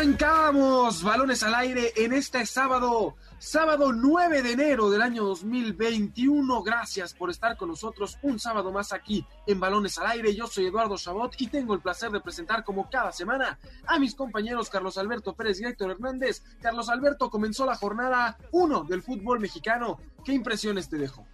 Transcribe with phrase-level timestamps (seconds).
[0.00, 6.62] Arrancamos balones al aire en este sábado, sábado 9 de enero del año 2021.
[6.62, 10.34] Gracias por estar con nosotros un sábado más aquí en Balones al aire.
[10.34, 14.14] Yo soy Eduardo Chabot y tengo el placer de presentar como cada semana a mis
[14.14, 16.44] compañeros Carlos Alberto Pérez y Héctor Hernández.
[16.62, 19.98] Carlos Alberto comenzó la jornada 1 del fútbol mexicano.
[20.24, 21.26] ¿Qué impresiones te dejó?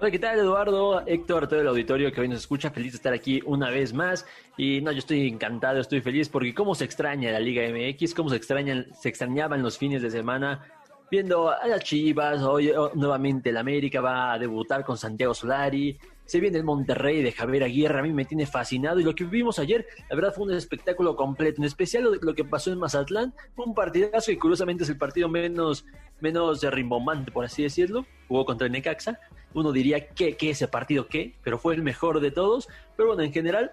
[0.00, 1.04] Hola, ¿qué tal Eduardo?
[1.04, 4.24] Héctor, todo el auditorio que hoy nos escucha, feliz de estar aquí una vez más.
[4.56, 8.30] Y no, yo estoy encantado, estoy feliz porque cómo se extraña la Liga MX, cómo
[8.30, 10.64] se extrañan, se extrañaban los fines de semana
[11.10, 15.98] viendo a las Chivas, hoy oh, nuevamente el América va a debutar con Santiago Solari,
[16.24, 19.24] se viene el Monterrey de Javier Aguirre, a mí me tiene fascinado y lo que
[19.24, 23.32] vimos ayer, la verdad fue un espectáculo completo, en especial lo, que pasó en Mazatlán,
[23.56, 25.86] fue un partidazo y curiosamente es el partido menos,
[26.20, 29.18] menos rimbombante, por así decirlo, jugó contra el Necaxa,
[29.54, 33.22] uno diría que, que ese partido qué, pero fue el mejor de todos, pero bueno,
[33.22, 33.72] en general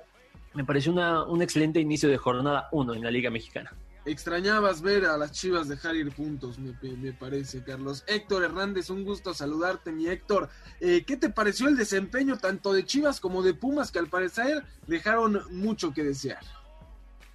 [0.53, 3.73] me pareció una, un excelente inicio de jornada 1 en la Liga Mexicana.
[4.05, 8.03] Extrañabas ver a las chivas dejar ir puntos, me, parece, Carlos.
[8.05, 10.47] Héctor Hernández, un gusto saludarte, mi Héctor.
[10.79, 14.63] Eh, ¿Qué te pareció el desempeño tanto de Chivas como de Pumas, que al parecer
[14.85, 16.39] dejaron mucho que desear?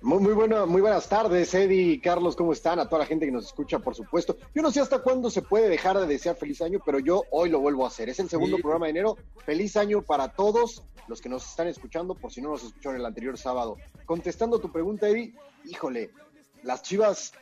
[0.03, 2.79] Muy, muy, muy buenas tardes, Eddie y Carlos, ¿cómo están?
[2.79, 4.34] A toda la gente que nos escucha, por supuesto.
[4.55, 7.51] Yo no sé hasta cuándo se puede dejar de desear feliz año, pero yo hoy
[7.51, 8.09] lo vuelvo a hacer.
[8.09, 9.19] Es el segundo programa de enero.
[9.45, 13.05] Feliz año para todos los que nos están escuchando, por si no nos escucharon el
[13.05, 13.77] anterior sábado.
[14.06, 15.34] Contestando tu pregunta, Eddie,
[15.67, 16.11] híjole,
[16.62, 17.34] las Chivas,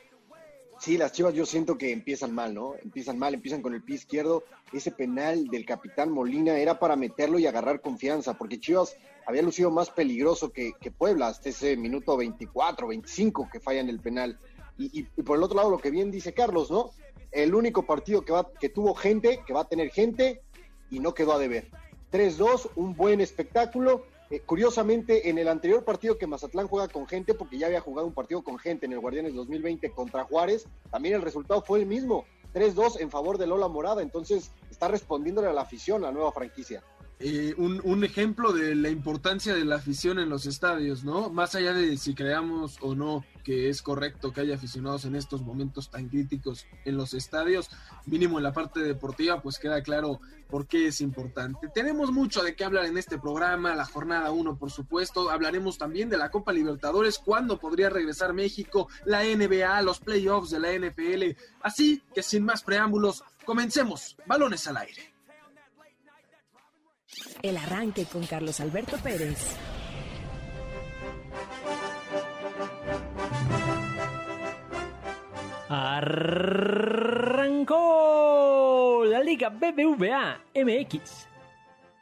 [0.81, 2.75] sí, las Chivas yo siento que empiezan mal, ¿no?
[2.83, 4.42] Empiezan mal, empiezan con el pie izquierdo.
[4.73, 8.97] Ese penal del capitán Molina era para meterlo y agarrar confianza, porque Chivas
[9.28, 14.39] había lucido más peligroso que, Puebla hasta ese minuto 24, 25 que fallan el penal.
[14.78, 16.92] Y, por el otro lado, lo que bien dice Carlos, ¿no?
[17.30, 20.40] El único partido que, tuvo gente, que va a tener gente,
[20.88, 21.68] y no quedó a deber.
[22.11, 27.34] 3-2, un buen espectáculo eh, curiosamente, en el anterior partido que Mazatlán juega con gente,
[27.34, 31.17] porque ya había jugado un partido con gente en el Guardianes 2020 contra Juárez, también
[31.17, 32.24] el resultado fue el mismo,
[32.55, 36.83] 3-2 en favor de Lola Morada, entonces está respondiéndole a la afición la nueva franquicia.
[37.20, 41.30] Eh, un, ejemplo de la importancia de la afición en los estadios, ¿no?
[41.30, 45.42] Más allá de si creamos o no que es correcto que haya aficionados en estos
[45.42, 47.70] momentos tan críticos en los estadios,
[48.06, 51.68] mínimo en la parte deportiva, pues queda claro por qué es importante.
[51.74, 56.08] Tenemos mucho de qué hablar en este programa, la jornada 1, por supuesto, hablaremos también
[56.08, 61.36] de la Copa Libertadores, cuándo podría regresar México, la NBA, los playoffs de la NFL,
[61.62, 65.17] así que sin más preámbulos, comencemos, balones al aire.
[67.42, 69.56] El arranque con Carlos Alberto Pérez.
[75.68, 77.04] Arrancó
[79.04, 81.28] la Liga BBVA MX.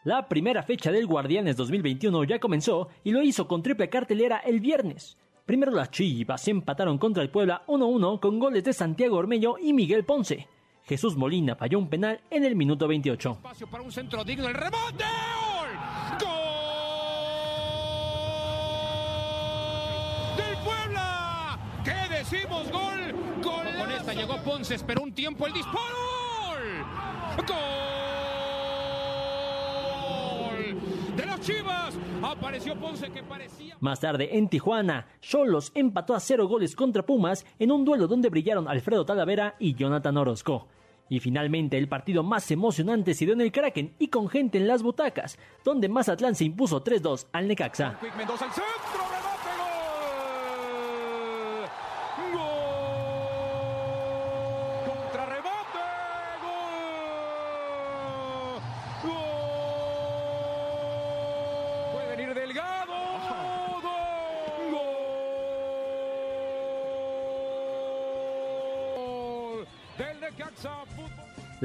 [0.04, 4.60] La primera fecha del Guardianes 2021 ya comenzó y lo hizo con triple cartelera el
[4.60, 5.18] viernes.
[5.44, 10.04] Primero las Chivas empataron contra el Puebla 1-1 con goles de Santiago Ormeño y Miguel
[10.04, 10.48] Ponce.
[10.86, 13.32] Jesús Molina falló un penal en el minuto 28.
[13.32, 15.02] Espacio para un centro digno, el rebote.
[15.02, 15.68] ¡Gol!
[16.20, 16.36] ¡Gol!
[20.36, 21.58] ¡Del Puebla!
[21.84, 22.70] ¿Qué decimos?
[22.70, 23.12] ¡Gol!
[23.42, 23.66] ¡Gol!
[23.76, 25.96] Con esta llegó Ponce, esperó un tiempo el disparo.
[27.48, 28.15] ¡Gol!
[31.46, 33.76] Chivas apareció Ponce que parecía.
[33.78, 38.30] Más tarde en Tijuana, Cholos empató a cero goles contra Pumas en un duelo donde
[38.30, 40.66] brillaron Alfredo Talavera y Jonathan Orozco.
[41.08, 44.66] Y finalmente el partido más emocionante se dio en el Kraken y con gente en
[44.66, 47.96] las butacas, donde Mazatlán se impuso 3-2 al Necaxa.
[61.92, 62.94] Puede venir Delgado.
[69.98, 70.72] Del Necaxa.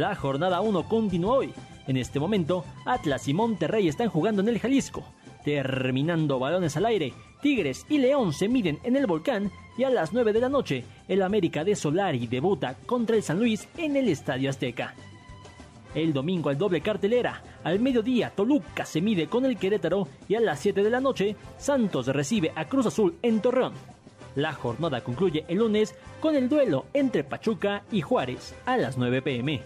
[0.01, 1.53] La jornada 1 continúa hoy.
[1.85, 5.03] En este momento, Atlas y Monterrey están jugando en el Jalisco.
[5.45, 10.11] Terminando balones al aire, Tigres y León se miden en el volcán y a las
[10.11, 14.09] 9 de la noche, el América de Solari debuta contra el San Luis en el
[14.09, 14.95] Estadio Azteca.
[15.93, 17.43] El domingo al doble cartelera.
[17.63, 21.35] Al mediodía, Toluca se mide con el Querétaro y a las 7 de la noche,
[21.59, 23.73] Santos recibe a Cruz Azul en Torreón.
[24.33, 29.21] La jornada concluye el lunes con el duelo entre Pachuca y Juárez a las 9
[29.21, 29.61] pm.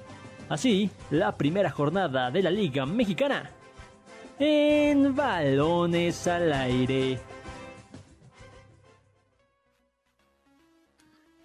[0.48, 3.52] Así, la primera jornada de la Liga Mexicana
[4.38, 7.20] en balones al aire.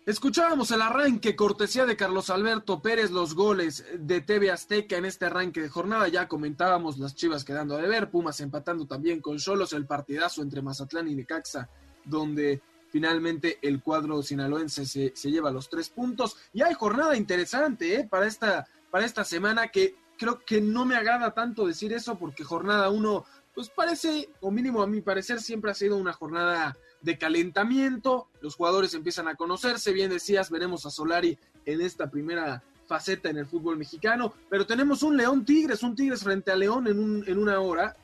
[0.07, 5.27] Escuchábamos el arranque, cortesía de Carlos Alberto Pérez, los goles de TV Azteca en este
[5.27, 6.09] arranque de jornada.
[6.09, 10.63] Ya comentábamos las chivas quedando a deber, Pumas empatando también con Cholos, el partidazo entre
[10.63, 11.69] Mazatlán y Necaxa,
[12.05, 12.61] donde
[12.91, 16.37] finalmente el cuadro sinaloense se, se lleva los tres puntos.
[16.53, 18.09] Y hay jornada interesante ¿eh?
[18.11, 22.45] para, esta, para esta semana que creo que no me agrada tanto decir eso porque
[22.45, 27.17] jornada uno, pues parece, o mínimo a mi parecer, siempre ha sido una jornada de
[27.17, 33.31] calentamiento, los jugadores empiezan a conocerse, bien decías, veremos a Solari en esta primera faceta
[33.31, 36.99] en el fútbol mexicano, pero tenemos un León Tigres, un Tigres frente a León en,
[36.99, 37.97] un, en una hora,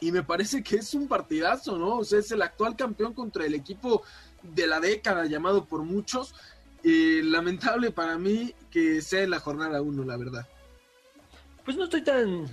[0.00, 1.98] y me parece que es un partidazo, ¿no?
[1.98, 4.02] O sea, es el actual campeón contra el equipo
[4.42, 6.34] de la década, llamado por muchos.
[6.84, 10.46] Y lamentable para mí que sea la jornada uno, la verdad.
[11.64, 12.44] Pues no estoy tan.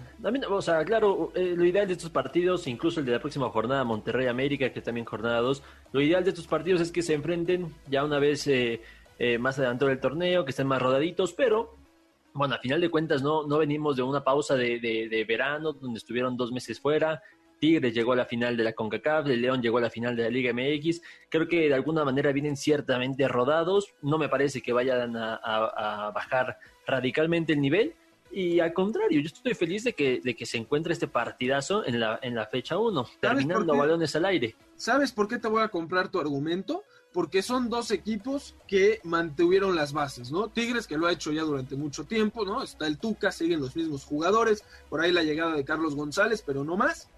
[0.50, 3.84] O sea, claro, eh, lo ideal de estos partidos, incluso el de la próxima jornada,
[3.84, 5.62] Monterrey América, que también jornada 2,
[5.92, 8.82] lo ideal de estos partidos es que se enfrenten ya una vez eh,
[9.20, 11.76] eh, más adelantado el torneo, que estén más rodaditos, pero
[12.34, 16.38] bueno, a final de cuentas no, no venimos de una pausa de, verano, donde estuvieron
[16.38, 17.22] dos meses fuera.
[17.62, 20.24] Tigres llegó a la final de la CONCACAF, el León llegó a la final de
[20.24, 21.02] la Liga MX.
[21.30, 23.94] Creo que de alguna manera vienen ciertamente rodados.
[24.02, 27.96] No me parece que vayan a bajar radicalmente el nivel
[28.34, 32.00] y al contrario, yo estoy feliz de que, de que se encuentre este partidazo en
[32.00, 34.56] la, en la fecha 1, terminando balones al aire.
[34.76, 36.84] ¿Sabes por qué te voy a comprar tu argumento?
[37.12, 40.48] Porque son dos equipos que mantuvieron las bases, ¿no?
[40.48, 42.64] Tigres, que lo ha hecho ya durante mucho tiempo, ¿no?
[42.64, 46.64] Está el Tuca, siguen los mismos jugadores, por ahí la llegada de Carlos González, pero
[46.64, 47.10] no más.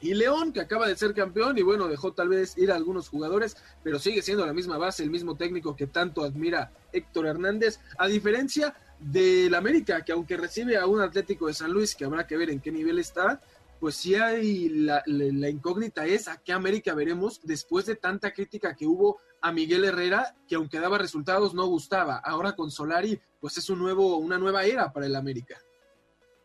[0.00, 3.08] Y León, que acaba de ser campeón y bueno, dejó tal vez ir a algunos
[3.08, 7.80] jugadores, pero sigue siendo la misma base, el mismo técnico que tanto admira Héctor Hernández.
[7.98, 12.26] A diferencia del América, que aunque recibe a un Atlético de San Luis, que habrá
[12.26, 13.40] que ver en qué nivel está,
[13.80, 18.86] pues sí hay la, incógnita es a qué América veremos después de tanta crítica que
[18.86, 22.16] hubo a Miguel Herrera, que aunque daba resultados no gustaba.
[22.16, 25.58] Ahora con Solari, pues es un nuevo, una nueva era para el América.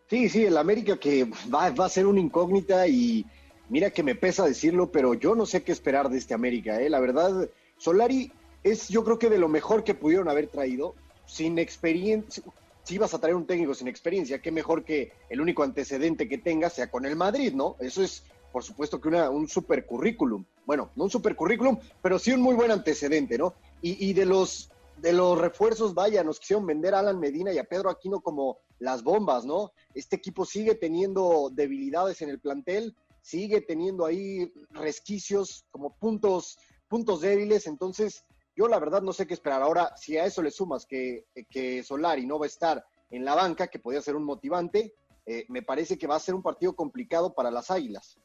[0.09, 1.24] Sí, sí, el América que
[1.54, 3.25] va, va a ser una incógnita y
[3.71, 6.81] mira que me pesa decirlo, pero yo no sé qué esperar de este América.
[6.81, 6.89] ¿eh?
[6.89, 8.31] La verdad, Solari
[8.63, 10.94] es yo creo que de lo mejor que pudieron haber traído
[11.25, 12.44] sin experiencia,
[12.83, 16.38] si vas a traer un técnico sin experiencia, qué mejor que el único antecedente que
[16.38, 17.77] tenga sea con el Madrid, ¿no?
[17.79, 20.44] Eso es, por supuesto, que una, un super currículum.
[20.65, 23.53] Bueno, no un super currículum, pero sí un muy buen antecedente, ¿no?
[23.81, 27.63] Y, de los de los refuerzos, vaya, nos quisieron vender a Alan Medina y a
[27.63, 29.71] Pedro Aquino como las bombas, ¿no?
[29.95, 36.57] Este equipo sigue teniendo debilidades en el plantel, sigue teniendo ahí resquicios como puntos,
[36.88, 38.25] puntos débiles, entonces
[38.56, 39.62] yo la verdad no sé qué esperar.
[39.62, 43.35] Ahora, si a eso le sumas que, que Solari no va a estar en la
[43.35, 44.95] banca, que podría ser un motivante,
[45.25, 48.18] eh, me parece que va a ser un partido complicado para las Águilas.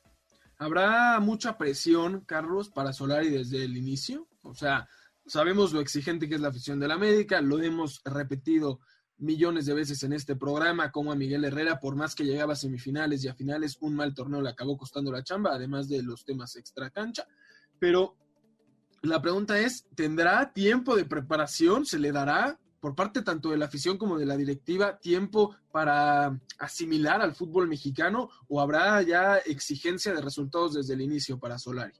[0.58, 4.26] ¿Habrá mucha presión, Carlos, para Solari desde el inicio?
[4.42, 4.88] O sea,
[5.26, 8.80] sabemos lo exigente que es la afición de la América, lo hemos repetido
[9.18, 12.56] millones de veces en este programa, como a Miguel Herrera, por más que llegaba a
[12.56, 16.24] semifinales y a finales, un mal torneo le acabó costando la chamba, además de los
[16.24, 17.26] temas extra cancha.
[17.78, 18.16] Pero
[19.02, 21.86] la pregunta es, ¿tendrá tiempo de preparación?
[21.86, 26.38] ¿Se le dará por parte tanto de la afición como de la directiva tiempo para
[26.58, 31.94] asimilar al fútbol mexicano o habrá ya exigencia de resultados desde el inicio para Solari?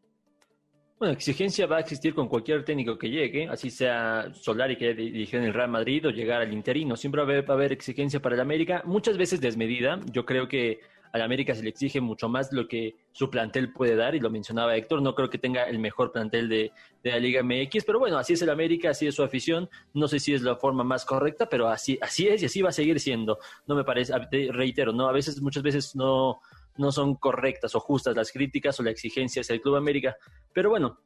[0.98, 5.38] Bueno, exigencia va a existir con cualquier técnico que llegue, así sea Solari que dirigió
[5.38, 6.96] en el Real Madrid o llegar al interino.
[6.96, 10.00] Siempre va a haber exigencia para el América, muchas veces desmedida.
[10.10, 10.80] Yo creo que
[11.12, 14.30] al América se le exige mucho más lo que su plantel puede dar, y lo
[14.30, 16.72] mencionaba Héctor, no creo que tenga el mejor plantel de,
[17.02, 20.18] la Liga MX, pero bueno, así es el América, así es su afición, no sé
[20.18, 22.98] si es la forma más correcta, pero así, así es y así va a seguir
[22.98, 24.12] siendo, no me parece,
[24.50, 26.40] reitero, no, a veces, muchas veces no,
[26.78, 30.16] no son correctas o justas las críticas o la exigencia hacia el Club América,
[30.52, 30.98] pero bueno,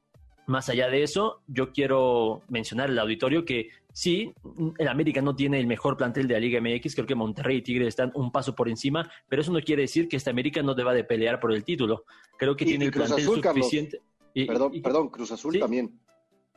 [0.47, 4.33] más allá de eso, yo quiero mencionar al auditorio que sí,
[4.79, 7.63] el América no tiene el mejor plantel de la Liga MX, creo que Monterrey y
[7.63, 10.75] Tigres están un paso por encima, pero eso no quiere decir que este América no
[10.75, 12.05] deba de pelear por el título.
[12.37, 14.01] Creo que tiene el plantel suficiente.
[14.35, 16.01] perdón, perdón, Cruz Azul también.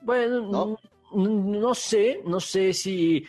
[0.01, 0.77] Bueno,
[1.13, 3.23] no sé, no sé si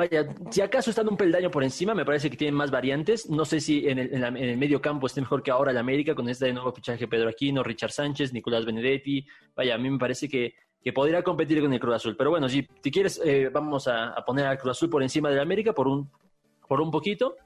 [0.00, 3.28] Vaya, si acaso están un peldaño por encima, me parece que tienen más variantes.
[3.28, 6.26] No sé si en el, en, medio campo esté mejor que ahora el América con
[6.26, 9.26] este nuevo fichaje Pedro Aquino, Richard Sánchez, Nicolás Benedetti.
[9.54, 12.16] Vaya, a mí me parece que, que podría competir con el Cruz Azul.
[12.16, 15.38] Pero bueno, si, si quieres, eh, vamos a, poner al Cruz Azul por encima del
[15.38, 16.10] América por un
[16.66, 17.36] por un poquito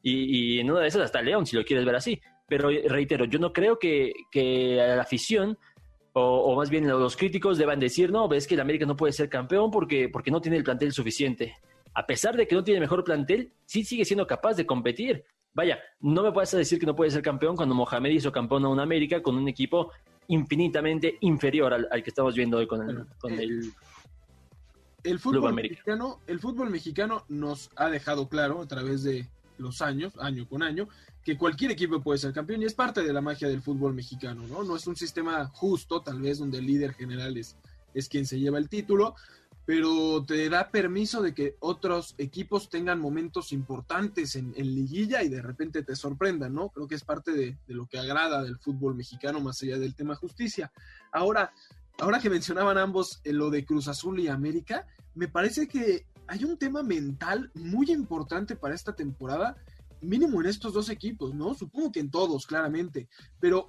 [0.00, 2.20] y, en una de esas hasta León, si lo quieres ver así.
[2.46, 5.58] Pero reitero, yo no creo que, que la afición
[6.12, 9.28] o, más bien los críticos deban decir, no, ves que el América no puede ser
[9.28, 11.56] campeón porque, porque no tiene el plantel suficiente.
[11.96, 15.24] A pesar de que no tiene mejor plantel, sí sigue siendo capaz de competir.
[15.54, 18.68] Vaya, no me puedes decir que no puede ser campeón cuando Mohamed hizo campeón a
[18.68, 19.90] un América con un equipo
[20.28, 23.72] infinitamente inferior al, que estamos viendo hoy con el, con el,
[25.04, 26.20] el fútbol mexicano.
[26.26, 29.26] El fútbol mexicano nos ha dejado claro a través de
[29.56, 30.88] los años, año con año,
[31.24, 34.46] que cualquier equipo puede ser campeón y es parte de la magia del fútbol mexicano,
[34.46, 34.64] ¿no?
[34.64, 37.56] No es un sistema justo, tal vez, donde el líder general es,
[37.94, 39.14] es quien se lleva el título,
[39.66, 45.42] pero te da permiso de que otros equipos tengan momentos importantes en, liguilla y de
[45.42, 46.68] repente te sorprendan, ¿no?
[46.68, 50.14] Creo que es parte de, lo que agrada del fútbol mexicano más allá del tema
[50.14, 50.70] justicia.
[51.10, 51.52] Ahora,
[51.98, 56.44] ahora que mencionaban ambos eh, lo de Cruz Azul y América, me parece que hay
[56.44, 59.56] un tema mental muy importante para esta temporada,
[60.00, 61.54] mínimo en estos dos equipos, ¿no?
[61.54, 63.08] Supongo que en todos, claramente,
[63.40, 63.68] pero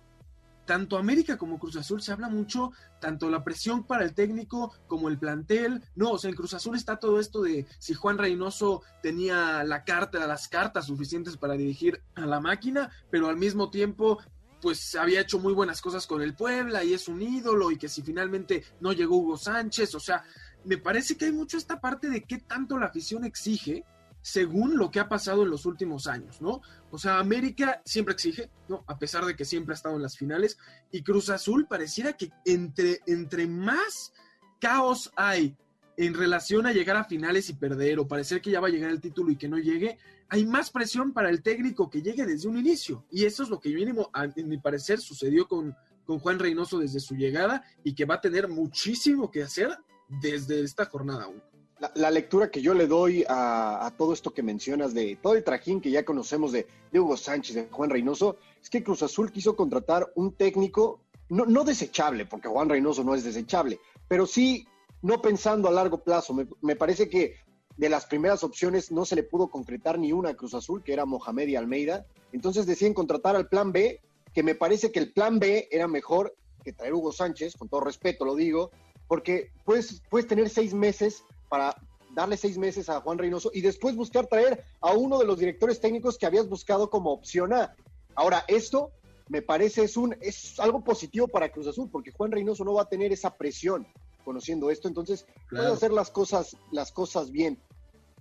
[0.68, 5.10] tanto América como Cruz Azul se habla mucho, tanto la presión para el técnico como
[5.10, 5.82] el plantel.
[5.96, 9.84] No, o sea, en Cruz Azul está todo esto de si Juan Reynoso tenía la
[9.84, 14.20] carta, las cartas suficientes para dirigir a la máquina, pero al mismo tiempo
[14.62, 17.88] pues había hecho muy buenas cosas con el Puebla y es un ídolo y que
[17.88, 20.24] si finalmente no llegó Hugo Sánchez, o sea,
[20.66, 23.86] me parece que hay mucho esta parte de qué tanto la afición exige
[24.28, 26.62] según lo que ha pasado en los últimos años, ¿no?
[26.92, 28.84] O sea, América siempre exige, ¿no?
[28.86, 30.58] A pesar de que siempre ha estado en las finales,
[30.92, 34.12] y Cruz Azul pareciera que entre, entre más
[34.60, 35.56] caos hay
[35.96, 38.92] en relación a llegar a finales y perder, o parecer que ya va a llegar
[38.92, 42.50] el título y que no llegue, hay más presión para el técnico que llegue desde
[42.50, 43.06] un inicio.
[43.10, 47.00] Y eso es lo que mínimo, en mi parecer, sucedió con, con Juan Reynoso desde
[47.00, 49.70] su llegada y que va a tener muchísimo que hacer
[50.10, 51.57] desde esta jornada 1
[51.96, 55.82] la, lectura que yo le doy a, todo esto que mencionas de todo el trajín
[55.82, 60.12] que ya conocemos de, Hugo Sánchez, de Juan Reynoso, es que Cruz Azul quiso contratar
[60.16, 64.66] un técnico no, no desechable, porque Juan Reynoso no es desechable, pero sí
[65.02, 66.34] no pensando a largo plazo.
[66.62, 67.36] Me, parece que
[67.76, 70.94] de las primeras opciones no se le pudo concretar ni una a Cruz Azul, que
[70.94, 72.06] era Mohamed y Almeida.
[72.32, 74.02] Entonces deciden contratar al plan B,
[74.34, 77.82] que me parece que el plan B era mejor que traer Hugo Sánchez, con todo
[77.82, 78.72] respeto lo digo,
[79.08, 81.76] porque puedes, puedes tener seis meses para
[82.14, 85.80] darle seis meses a Juan Reynoso y después buscar traer a uno de los directores
[85.80, 87.76] técnicos que habías buscado como opción A.
[88.16, 88.92] Ahora, esto
[89.30, 92.84] me parece es, un, es algo positivo para Cruz Azul, porque Juan Reynoso no va
[92.84, 93.86] a tener esa presión
[94.24, 97.60] conociendo esto, entonces puede hacer las cosas, las cosas bien.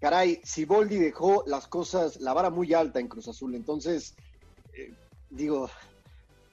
[0.00, 4.14] Caray, si Boldi dejó las cosas, la vara muy alta en Cruz Azul, entonces,
[4.74, 4.92] eh,
[5.30, 5.70] digo,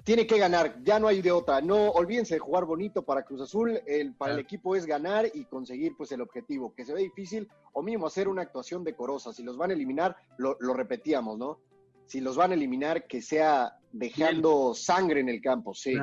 [0.04, 1.62] tiene que ganar, ya no hay de otra.
[1.62, 5.46] No olvídense de jugar bonito para Cruz Azul, el, para el equipo es ganar y
[5.46, 9.34] conseguir pues el objetivo, que se ve difícil, o mínimo hacer una actuación decorosa.
[9.34, 11.60] Si los van a eliminar, lo, repetíamos, ¿no?
[12.06, 15.96] Si los van a eliminar, que sea dejando sangre en el campo, sí.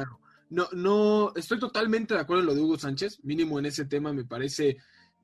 [0.49, 4.13] No, no, estoy totalmente de acuerdo en lo de Hugo Sánchez, mínimo en ese tema
[4.13, 4.79] me parece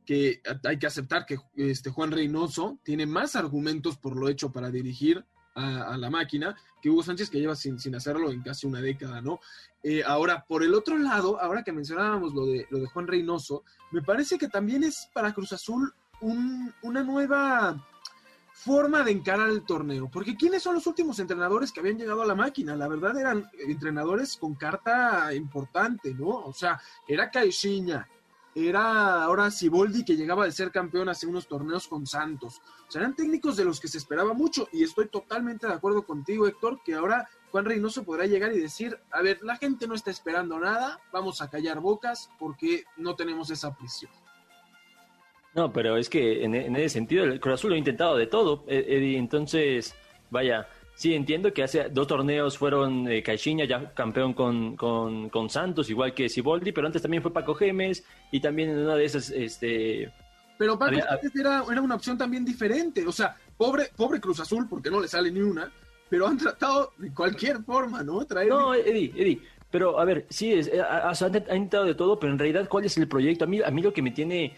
[0.05, 4.71] que hay que aceptar que este Juan Reynoso tiene más argumentos por lo hecho para
[4.71, 5.27] dirigir
[5.57, 9.21] a, la máquina que Hugo Sánchez, que lleva sin, sin hacerlo en casi una década,
[9.21, 9.41] ¿no?
[9.83, 13.65] Eh, ahora, por el otro lado, ahora que mencionábamos lo de, lo de Juan Reynoso,
[13.91, 17.87] me parece que también es para Cruz Azul una nueva
[18.53, 20.11] forma de encarar el torneo.
[20.11, 22.75] Porque ¿quiénes son los últimos entrenadores que habían llegado a la máquina?
[22.75, 26.29] La verdad eran entrenadores con carta importante, ¿no?
[26.29, 28.09] O sea, era Caixinha,
[28.57, 32.63] era ahora Siboldi que llegaba de ser campeón hace unos torneos con Santos.
[32.89, 36.07] O sea, eran técnicos de los que se esperaba mucho y estoy totalmente de acuerdo
[36.07, 39.95] contigo, Héctor, que ahora Juan Reynoso podrá llegar y decir, a ver, la gente no
[39.95, 44.11] está esperando nada, vamos a callar bocas porque no tenemos esa presión.
[45.55, 48.27] No, pero es que en, en ese sentido el Cruz Azul lo ha intentado de
[48.27, 49.95] todo, e-, entonces,
[50.31, 55.91] vaya, Sí, entiendo que hace dos torneos fueron eh, Caixinha, ya campeón con, con, Santos,
[55.91, 59.29] igual que Siboldi, pero antes también fue Paco Gemes y también en una de esas,
[59.29, 60.11] este...
[60.57, 64.67] Pero Paco Gemes era, era, una opción también diferente, o sea, pobre, pobre Cruz Azul,
[64.71, 65.71] porque no le sale ni una,
[66.09, 68.25] pero han tratado de cualquier forma, ¿no?
[68.25, 68.49] Traer...
[68.49, 72.39] No, Eddie, Eddie, pero a ver, sí, es, eh, han intentado de todo, pero en
[72.39, 73.45] realidad, ¿cuál es el proyecto?
[73.45, 74.57] A mí, a mí lo que me tiene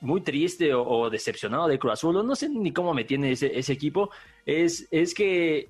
[0.00, 3.72] muy triste o, decepcionado de Cruz Azul, no sé ni cómo me tiene ese, ese
[3.72, 4.10] equipo,
[4.46, 5.68] es, es que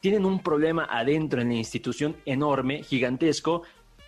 [0.00, 3.62] tienen un problema adentro en la institución enorme, gigantesco,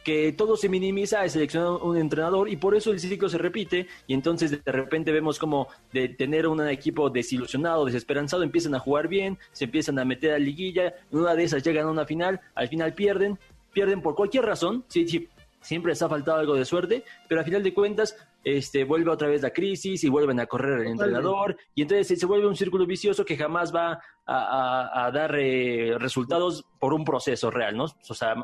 [0.04, 3.86] que todo se minimiza a seleccionar un entrenador y por eso el ciclo se repite
[4.06, 9.08] y entonces de repente vemos como de tener un equipo desilusionado, desesperanzado, empiezan a jugar
[9.08, 12.68] bien, se empiezan a meter a liguilla, una de esas llegan a una final, al
[12.68, 13.38] final pierden,
[13.72, 15.28] pierden por cualquier razón, sí, sí,
[15.60, 19.28] siempre les ha faltado algo de suerte, pero a final de cuentas este, vuelve otra
[19.28, 22.86] vez la crisis y vuelven a correr el entrenador y entonces se vuelve un círculo
[22.86, 27.84] vicioso que jamás va a, dar eh, resultados por un proceso real, ¿no?
[27.84, 28.34] O sea,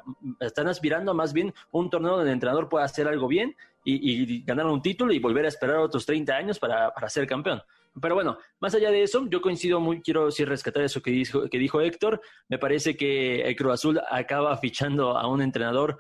[0.41, 4.67] están aspirando más bien un torneo donde el entrenador pueda hacer algo bien y, ganar
[4.67, 7.63] un título y volver a esperar otros 30 años para, ser campeón.
[8.01, 11.49] Pero bueno, más allá de eso, yo coincido muy, quiero sí rescatar eso que dijo,
[11.49, 12.21] que dijo Héctor.
[12.49, 15.99] Me parece que el Cruz Azul acaba fichando a un entrenador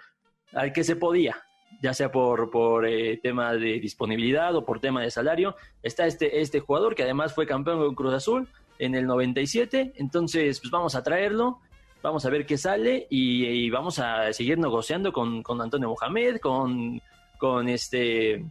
[0.53, 1.46] al que se podía,
[1.83, 5.57] ya sea por, por eh, tema de disponibilidad o por tema de salario.
[5.83, 10.61] Está este, este jugador que además fue campeón con Cruz Azul en el 97, entonces
[10.61, 11.61] pues vamos a traerlo,
[12.03, 17.01] vamos a ver qué sale y, vamos a seguir negociando con, con Antonio Mohamed, con
[17.37, 18.45] con este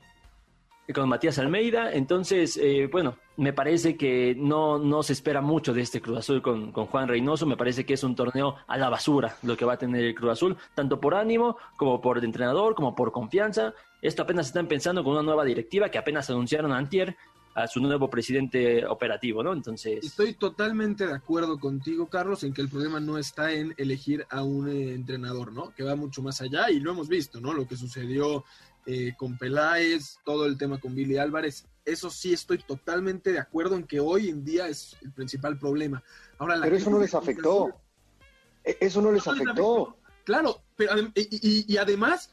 [0.94, 1.92] con Matías Almeida.
[1.92, 6.42] Entonces, eh, bueno, me parece que no, no se espera mucho de este Cruz Azul
[6.42, 7.46] con, con, Juan Reynoso.
[7.46, 10.16] Me parece que es un torneo a la basura lo que va a tener el
[10.16, 13.74] Cruz Azul, tanto por ánimo, como por el entrenador, como por confianza.
[14.02, 17.16] Esto apenas están pensando con una nueva directiva que apenas anunciaron antier
[17.56, 19.54] a su nuevo presidente operativo, ¿no?
[19.54, 20.04] Entonces...
[20.04, 24.44] Estoy totalmente de acuerdo contigo, Carlos, en que el problema no está en elegir a
[24.44, 25.74] un eh, entrenador, ¿no?
[25.74, 27.54] Que va mucho más allá y lo hemos visto, ¿no?
[27.54, 28.44] Lo que sucedió
[28.88, 31.66] eh, con Peláez, todo el tema con Billy Álvarez.
[31.84, 36.04] Eso sí estoy totalmente de acuerdo en que hoy en día es el principal problema.
[36.38, 37.82] Ahora, pero eso no les afectó.
[38.64, 39.98] E, eso no les afectó.
[40.24, 42.32] Claro, pero y, además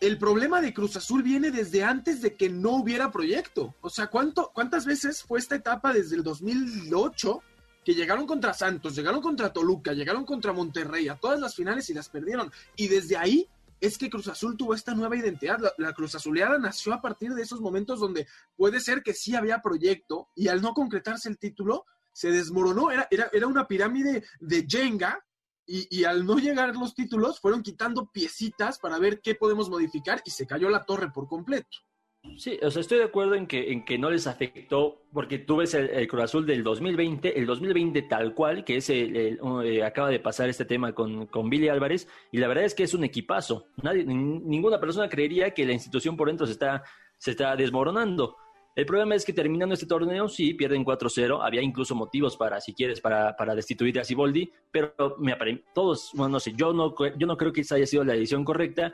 [0.00, 3.74] el problema de Cruz Azul viene desde antes de que no hubiera proyecto.
[3.80, 7.42] O sea, ¿cuánto, ¿cuántas veces fue esta etapa desde el 2008
[7.82, 11.94] que llegaron contra Santos, llegaron contra Toluca, llegaron contra Monterrey, a todas las finales y
[11.94, 12.50] las perdieron?
[12.76, 13.48] Y desde ahí
[13.84, 15.58] es que Cruz Azul tuvo esta nueva identidad.
[15.78, 18.26] La, Cruz Azuleada nació a partir de esos momentos donde
[18.56, 22.90] puede ser que sí había proyecto y al no concretarse el título, se desmoronó.
[22.90, 25.24] Era, era, era una pirámide de Jenga
[25.66, 30.22] y, y, al no llegar los títulos fueron quitando piecitas para ver qué podemos modificar
[30.24, 31.78] y se cayó la torre por completo.
[32.36, 35.56] Sí, o sea, estoy de acuerdo en que, en que no les afectó, porque tú
[35.56, 40.08] ves el, Cruz Azul del 2020, el 2020 tal cual, que es el, eh, acaba
[40.08, 43.04] de pasar este tema con, con, Billy Álvarez, y la verdad es que es un
[43.04, 43.66] equipazo.
[43.82, 46.82] Nadie, ninguna persona creería que la institución por dentro se está,
[47.18, 48.36] se está desmoronando.
[48.74, 51.38] El problema es que terminando este torneo, sí, pierden 4-0.
[51.40, 55.36] Había incluso motivos para, si quieres, para, para destituir a Siboldi, pero me
[55.72, 58.44] todos, bueno, no sé, yo no, yo no creo que esa haya sido la decisión
[58.44, 58.92] correcta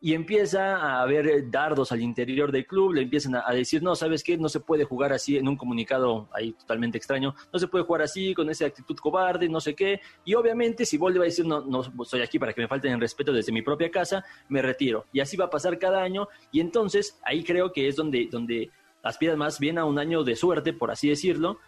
[0.00, 4.24] y empieza a haber dardos al interior del club, le empiezan a, decir, no, ¿sabes
[4.24, 4.38] qué?
[4.38, 8.02] No se puede jugar así en un comunicado ahí totalmente extraño, no se puede jugar
[8.02, 11.44] así, con esa actitud cobarde, no sé qué, y obviamente si Bolde va a decir,
[11.44, 14.62] no, no estoy aquí para que me falten el respeto desde mi propia casa, me
[14.62, 18.28] retiro, y así va a pasar cada año, y entonces ahí creo que es donde,
[18.30, 18.70] donde
[19.02, 21.58] aspiras más bien a un año de suerte, por así decirlo,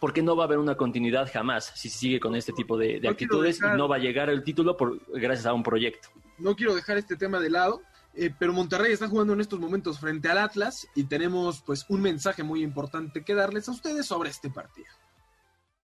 [0.00, 3.00] porque no va a haber una continuidad jamás si se sigue con este tipo de,
[3.08, 6.08] actitudes y no va a llegar el título por, gracias a un proyecto
[6.38, 7.82] no quiero dejar este tema de lado,
[8.14, 12.00] eh, pero Monterrey está jugando en estos momentos frente al Atlas y tenemos pues un
[12.00, 14.88] mensaje muy importante que darles a ustedes sobre este partido.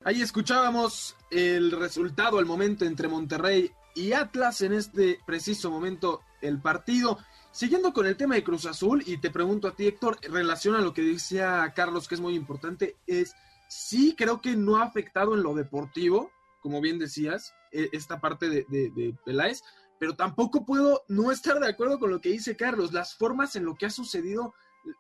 [0.02, 6.60] Ahí escuchábamos el resultado al momento entre Monterrey y Atlas en este preciso momento el
[6.60, 7.18] partido.
[7.52, 10.76] Siguiendo con el tema de Cruz Azul y te pregunto a ti Héctor, en relación
[10.76, 13.34] a lo que decía Carlos que es muy importante, es
[13.70, 18.50] sí creo que no ha afectado en lo deportivo, como bien decías, e, esta parte
[18.50, 19.62] de, Peláez,
[19.98, 23.64] pero tampoco puedo no estar de acuerdo con lo que dice Carlos, las formas en
[23.64, 24.54] lo que ha sucedido,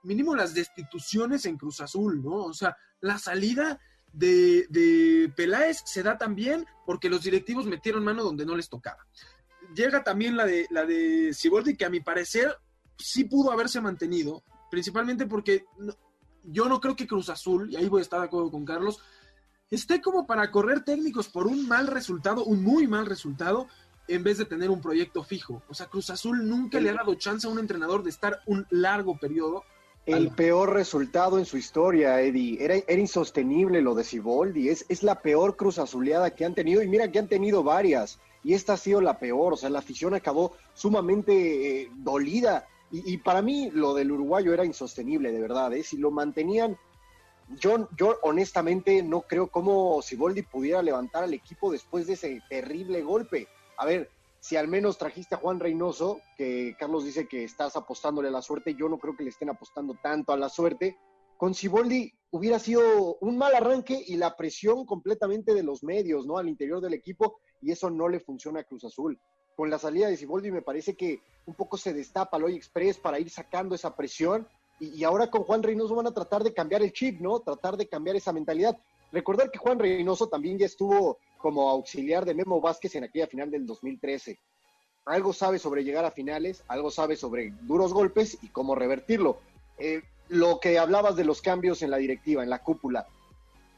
[0.04, 2.36] mínimo las destituciones en Cruz Azul, ¿no?
[2.44, 3.80] O sea, la salida
[4.12, 9.04] de, de Peláez se da también porque los directivos metieron mano donde no les tocaba.
[9.74, 12.56] Llega también la de, la de Ciboldi, que a mi parecer
[12.98, 15.64] sí pudo haberse mantenido, principalmente porque
[16.44, 19.00] yo no creo que Cruz Azul, y ahí voy a estar de acuerdo con Carlos,
[19.70, 23.68] esté como para correr técnicos por un mal resultado, un muy mal resultado,
[24.08, 25.62] en vez de tener un proyecto fijo.
[25.68, 28.66] O sea, Cruz Azul nunca le ha dado chance a un entrenador de estar un
[28.70, 29.64] largo periodo.
[30.06, 32.56] El peor resultado en su historia, Eddie.
[32.64, 34.68] Era, era insostenible lo de Siboldi.
[34.68, 36.82] Es, es la peor Cruz Azuleada que han tenido.
[36.82, 38.18] Y mira que han tenido varias.
[38.42, 39.52] Y esta ha sido la peor.
[39.52, 42.66] O sea, la afición acabó sumamente eh, dolida.
[42.92, 45.72] Y, para mí lo del uruguayo era insostenible, de verdad.
[45.74, 45.84] ¿eh?
[45.84, 46.76] Si lo mantenían
[47.60, 53.02] yo, yo honestamente no creo cómo Siboldi pudiera levantar al equipo después de ese terrible
[53.02, 53.48] golpe
[53.80, 58.28] a ver, si al menos trajiste a Juan Reynoso, que Carlos dice que estás apostándole
[58.28, 60.98] a la suerte, yo no creo que le estén apostando tanto a la suerte.
[61.38, 66.36] Con Ciboldi hubiera sido un mal arranque y la presión completamente de los medios, ¿no?
[66.36, 69.18] Al interior del equipo, y eso no le funciona a Cruz Azul.
[69.60, 72.96] Con la salida de Ciboldi me parece que un poco se destapa el Hoy Express
[72.96, 76.54] para ir sacando esa presión, y, y ahora con Juan Reynoso van a tratar de
[76.54, 77.40] cambiar el chip, ¿no?
[77.40, 78.78] Tratar de cambiar esa mentalidad.
[79.12, 83.50] Recordar que Juan Reynoso también ya estuvo como auxiliar de Memo Vázquez en aquella final
[83.50, 84.38] del 2013.
[85.04, 89.40] algo sabe sobre llegar a finales, algo sabe sobre duros golpes y cómo revertirlo.
[89.76, 93.08] Eh, lo que hablabas de los cambios en la directiva, en la cúpula,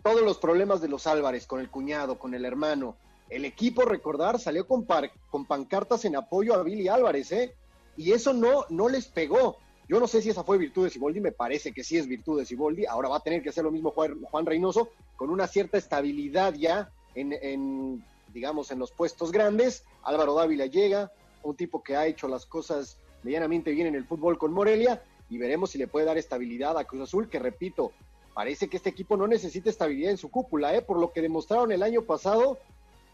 [0.05, 2.95] todos los problemas de los Álvarez con el cuñado, con el hermano,
[3.33, 4.87] el equipo, recordar, salió con,
[5.31, 7.55] con pancartas en apoyo a Billy Álvarez, ¿eh?
[7.97, 9.57] Y eso no, no les pegó.
[9.89, 12.39] Yo no sé si esa fue virtud de Siboldi, me parece que sí es virtud
[12.39, 12.87] de Siboldi.
[12.87, 16.55] Ahora va a tener que hacer lo mismo Juan, Juan Reynoso, con una cierta estabilidad
[16.55, 19.85] ya en, en, digamos, en los puestos grandes.
[20.03, 24.39] Álvaro Dávila llega, un tipo que ha hecho las cosas medianamente bien en el fútbol
[24.39, 27.93] con Morelia, y veremos si le puede dar estabilidad a Cruz Azul, que repito,
[28.35, 30.83] parece que este equipo no necesita estabilidad en su cúpula, ¿eh?
[30.83, 32.59] por lo que demostraron el año pasado,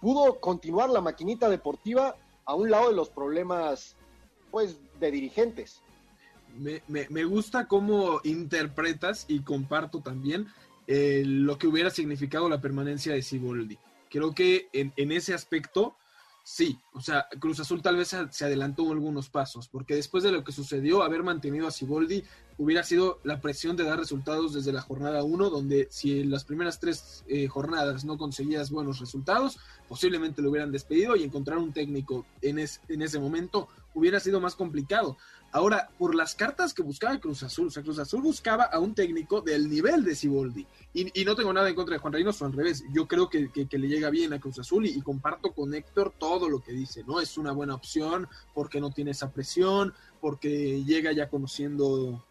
[0.01, 3.97] pudo continuar la maquinita deportiva a un lado de los problemas,
[4.51, 5.83] pues, de dirigentes.
[6.57, 10.49] Me, me, gusta cómo interpretas y comparto también
[10.87, 13.79] eh, lo que hubiera significado la permanencia de Siboldi.
[14.11, 15.95] Creo que en, en ese aspecto
[16.51, 20.45] Sí, o sea, Cruz Azul tal vez se adelantó algunos pasos, porque después de lo
[20.45, 22.25] que sucedió, haber mantenido a Siboldi
[22.59, 26.45] hubiera sido la presión de dar resultados desde la jornada 1, donde si en las
[26.45, 31.73] primeras tres eh, jornadas no conseguías buenos resultados, posiblemente lo hubieran despedido y encontrar un
[31.73, 35.17] técnico en, en ese momento hubiera sido más complicado.
[35.51, 38.95] Ahora, por las cartas que buscaba Cruz Azul, o sea, Cruz Azul buscaba a un
[38.95, 40.67] técnico del nivel de Siboldi.
[40.93, 42.85] Y, no tengo nada en contra de Juan Reynoso, al revés.
[42.93, 46.61] Yo creo que, le llega bien a Cruz Azul y, comparto con Héctor todo lo
[46.61, 47.21] que dice, ¿no?
[47.21, 52.23] Es una buena opción porque no tiene esa presión, porque llega ya conociendo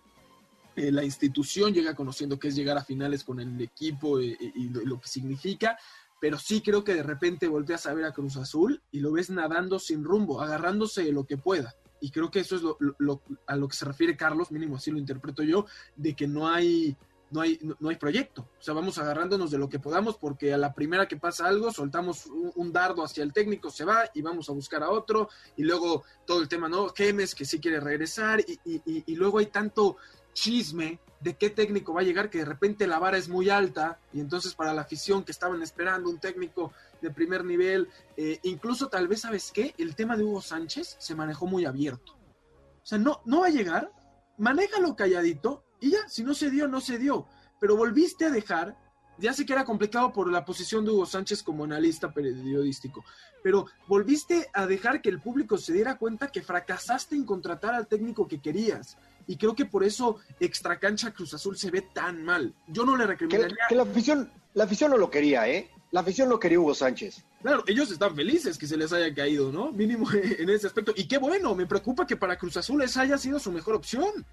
[0.78, 4.70] eh, la institución, llega conociendo qué es llegar a finales con el equipo eh, y,
[4.70, 5.78] lo, que significa
[6.20, 9.30] pero sí creo que de repente volteas a ver a Cruz Azul y lo ves
[9.30, 13.56] nadando sin rumbo, agarrándose de lo que pueda y creo que eso es lo, a
[13.56, 16.96] lo que se refiere Carlos, mínimo así lo interpreto yo, de que no hay,
[17.32, 18.48] no hay, no, hay proyecto.
[18.60, 21.72] O sea, vamos agarrándonos de lo que podamos porque a la primera que pasa algo,
[21.72, 25.30] soltamos un, dardo hacia el técnico, se va y vamos a buscar a otro.
[25.56, 26.90] Y luego todo el tema, ¿no?
[26.90, 29.98] Gemes que sí quiere regresar y, y, y luego hay tanto
[30.38, 34.00] chisme de qué técnico va a llegar que de repente la vara es muy alta
[34.14, 37.90] y entonces para la afición que estaban esperando un técnico de primer nivel.
[38.16, 39.74] Eh, incluso tal vez, ¿sabes qué?
[39.80, 42.14] El tema de Hugo Sánchez se manejó muy abierto.
[42.14, 43.92] O sea, no, no va a llegar,
[44.38, 47.26] manéjalo calladito y ya, si no se dio, no se dio.
[47.60, 48.78] Pero volviste a dejar,
[49.18, 53.04] ya sé que era complicado por la posición de Hugo Sánchez como analista periodístico,
[53.42, 57.88] pero volviste a dejar que el público se diera cuenta que fracasaste en contratar al
[57.88, 58.98] técnico que querías.
[59.28, 62.54] Y creo que por eso Extracancha Cruz Azul se ve tan mal.
[62.68, 63.58] Yo no le recomendaría...
[63.68, 65.70] Que, la afición, la afición no lo quería, ¿eh?
[65.92, 67.24] la afición no quería Hugo Sánchez.
[67.42, 69.72] Claro, ellos están felices que se les haya caído, ¿no?
[69.72, 70.94] Mínimo en ese aspecto.
[70.96, 74.26] Y qué bueno, me preocupa que para Cruz Azul esa haya sido su mejor opción.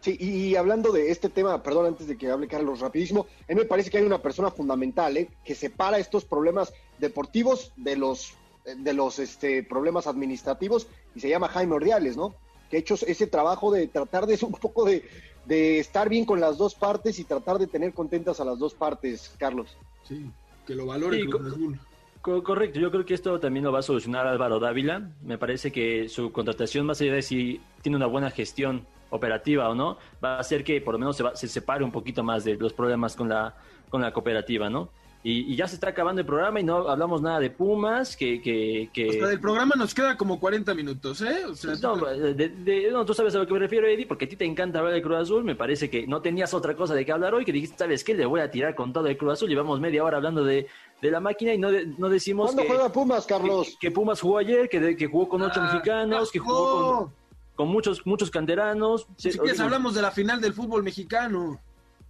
[0.00, 3.54] Sí, y hablando de este tema, perdón, antes de que hable Carlos rapidísimo, a mí
[3.54, 5.28] me parece que hay una persona fundamental ¿eh?
[5.44, 11.48] que separa estos problemas deportivos de los, de los este, problemas administrativos y se llama
[11.48, 12.34] Jaime Ordiales, ¿no?
[12.72, 15.04] Que ha hecho ese trabajo de tratar de un poco de,
[15.44, 18.72] de estar bien con las dos partes y tratar de tener contentas a las dos
[18.72, 19.76] partes, Carlos.
[20.02, 20.26] Sí,
[20.66, 21.20] que lo valore
[22.22, 25.10] correcto, yo creo que esto también lo va a solucionar Álvaro Dávila.
[25.22, 29.74] Me parece que su contratación, más allá de si tiene una buena gestión operativa o
[29.74, 32.54] no, va a hacer que por lo menos se, se separe un poquito más de
[32.54, 33.54] los problemas con la,
[33.90, 34.88] con la cooperativa, ¿no?
[35.24, 38.42] Y, ya se está acabando el programa y no hablamos nada de Pumas, que...
[38.42, 39.08] que, que...
[39.08, 41.44] Hasta del programa nos queda como 40 minutos, ¿eh?
[42.90, 44.94] no, tú sabes a lo que me refiero, Eddie, porque a ti te encanta hablar
[44.94, 47.52] de Cruz Azul, me parece que no tenías otra cosa de qué hablar hoy, que
[47.52, 48.14] dijiste, ¿sabes qué?
[48.14, 50.66] Le voy a tirar con todo el Cruz Azul, llevamos media hora hablando de,
[51.00, 53.76] de la máquina y no, no decimos ¿Cuándo juega Pumas, Carlos?
[53.80, 57.14] Que, Pumas jugó ayer, que, que jugó con ocho ah, mexicanos, que jugó con,
[57.54, 59.06] con, muchos, muchos canteranos.
[59.18, 61.60] Si quieres hablamos de la final del fútbol mexicano.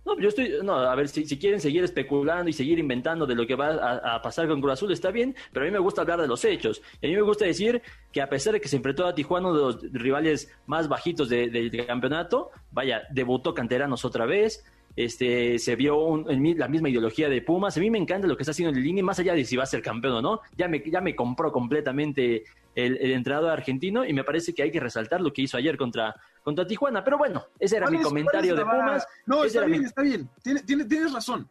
[0.04, 3.34] No, yo estoy, no, a ver, si, si quieren seguir especulando y seguir inventando de
[3.36, 6.02] lo que va a, pasar con Cruz Azul, está bien, pero a mí me gusta
[6.02, 6.82] hablar de los hechos.
[7.00, 9.48] Y a mí me gusta decir que a pesar de que se enfrentó a Tijuana,
[9.48, 14.64] uno de los rivales más bajitos del campeonato, vaya, debutó Canteranos otra vez,
[14.96, 17.76] este, se vio la misma ideología de Pumas.
[17.76, 19.62] A mí me encanta lo que está haciendo el línea, más allá de si va
[19.62, 20.40] a ser campeón o no.
[20.56, 24.70] Ya me, ya me compró completamente el, el entrenador argentino y me parece que hay
[24.70, 27.04] que resaltar lo que hizo ayer contra, contra Tijuana.
[27.04, 29.06] Pero bueno, ese era mi comentario de Pumas.
[29.26, 30.30] No, está bien, está bien.
[30.42, 31.48] tienes razón.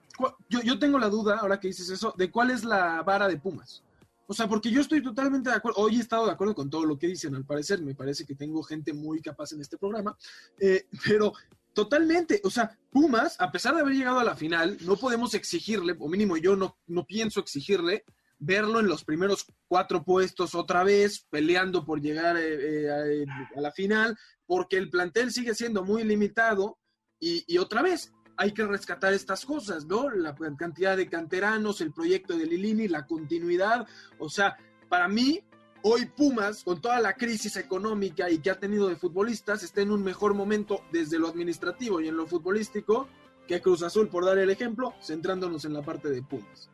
[0.50, 3.38] Yo, yo tengo la duda, ahora que dices eso, de cuál es la vara de
[3.38, 3.84] Pumas.
[4.28, 6.86] O sea, porque yo estoy totalmente de acuerdo, hoy he estado de acuerdo con todo
[6.86, 10.18] lo que dicen, al parecer, me parece que tengo gente muy capaz en este programa,
[10.58, 11.34] eh, pero
[11.74, 15.98] totalmente, o sea, Pumas, a pesar de haber llegado a la final, no podemos exigirle,
[16.00, 18.06] o mínimo yo no, no pienso exigirle,
[18.42, 23.26] verlo en los primeros cuatro puestos otra vez, peleando por llegar eh, eh,
[23.56, 26.80] a, la final, porque el plantel sigue siendo muy limitado
[27.20, 30.10] y, otra vez hay que rescatar estas cosas, ¿no?
[30.10, 34.58] La cantidad de canteranos, el proyecto de Lilini, la continuidad, o sea,
[34.90, 35.44] para mí
[35.84, 39.92] hoy Pumas, con toda la crisis económica y que ha tenido de futbolistas, está en
[39.92, 43.08] un mejor momento desde lo administrativo y en lo futbolístico
[43.48, 46.72] que Cruz Azul, por dar el ejemplo, centrándonos en la parte de Pumas.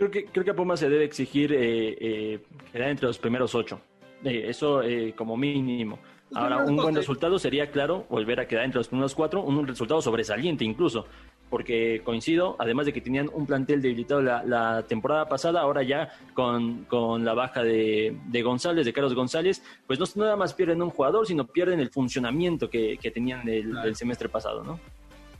[0.00, 2.38] Creo que, creo que a Pumas se debe exigir eh, eh,
[2.72, 3.82] quedar entre los primeros ocho.
[4.24, 4.80] Eh, eso
[5.14, 5.98] como mínimo.
[6.32, 10.00] Ahora, un buen resultado sería, claro, volver a quedar entre los primeros cuatro, un resultado
[10.00, 11.04] sobresaliente incluso,
[11.50, 16.08] porque coincido, además de que tenían un plantel debilitado la, la temporada pasada, ahora ya
[16.32, 20.80] con, con la baja de, de, González, de Carlos González, pues no nada más pierden
[20.80, 23.88] un jugador, sino pierden el funcionamiento que, que tenían el, claro.
[23.88, 24.80] el semestre pasado, ¿no?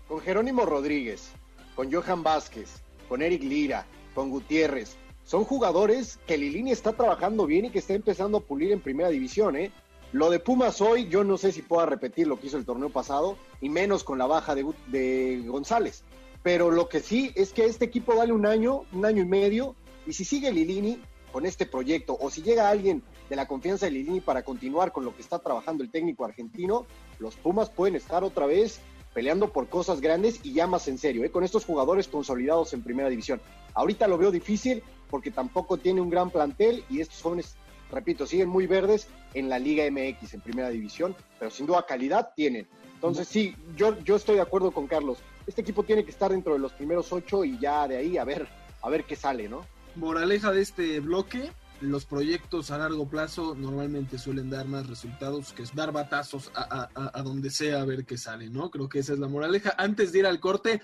[0.06, 1.32] Con Jerónimo Rodríguez,
[1.74, 7.66] con Johan Vázquez, con Eric Lira, con Gutiérrez, son jugadores que Lilini está trabajando bien
[7.66, 9.70] y que está empezando a pulir en primera división, ¿eh?
[10.12, 12.90] Lo de Pumas hoy, yo no sé si pueda repetir lo que hizo el torneo
[12.90, 16.02] pasado, y menos con la baja de, de, González.
[16.42, 19.76] Pero lo que sí es que este equipo dale un año, un año y medio,
[20.06, 23.92] y si sigue Lilini con este proyecto, o si llega alguien de la confianza de
[23.92, 26.86] Lilini para continuar con lo que está trabajando el técnico argentino,
[27.20, 28.80] los Pumas pueden estar otra vez
[29.12, 31.30] peleando por cosas grandes y ya más en serio, ¿eh?
[31.30, 33.40] con estos jugadores consolidados en primera división.
[33.74, 37.56] Ahorita lo veo difícil porque tampoco tiene un gran plantel y estos jóvenes
[37.90, 42.32] repito, siguen muy verdes en la Liga MX, en primera división, pero sin duda calidad
[42.34, 42.68] tienen.
[42.94, 45.18] Entonces sí, yo, yo estoy de acuerdo con Carlos.
[45.46, 48.24] Este equipo tiene que estar dentro de los primeros ocho y ya de ahí a
[48.24, 48.46] ver,
[48.82, 49.64] a ver qué sale, ¿no?
[49.96, 55.62] Moraleja de este bloque, los proyectos a largo plazo normalmente suelen dar más resultados que
[55.62, 58.70] es dar batazos a, a, a donde sea a ver qué sale, ¿no?
[58.70, 59.74] Creo que esa es la moraleja.
[59.78, 60.80] Antes de ir al corte,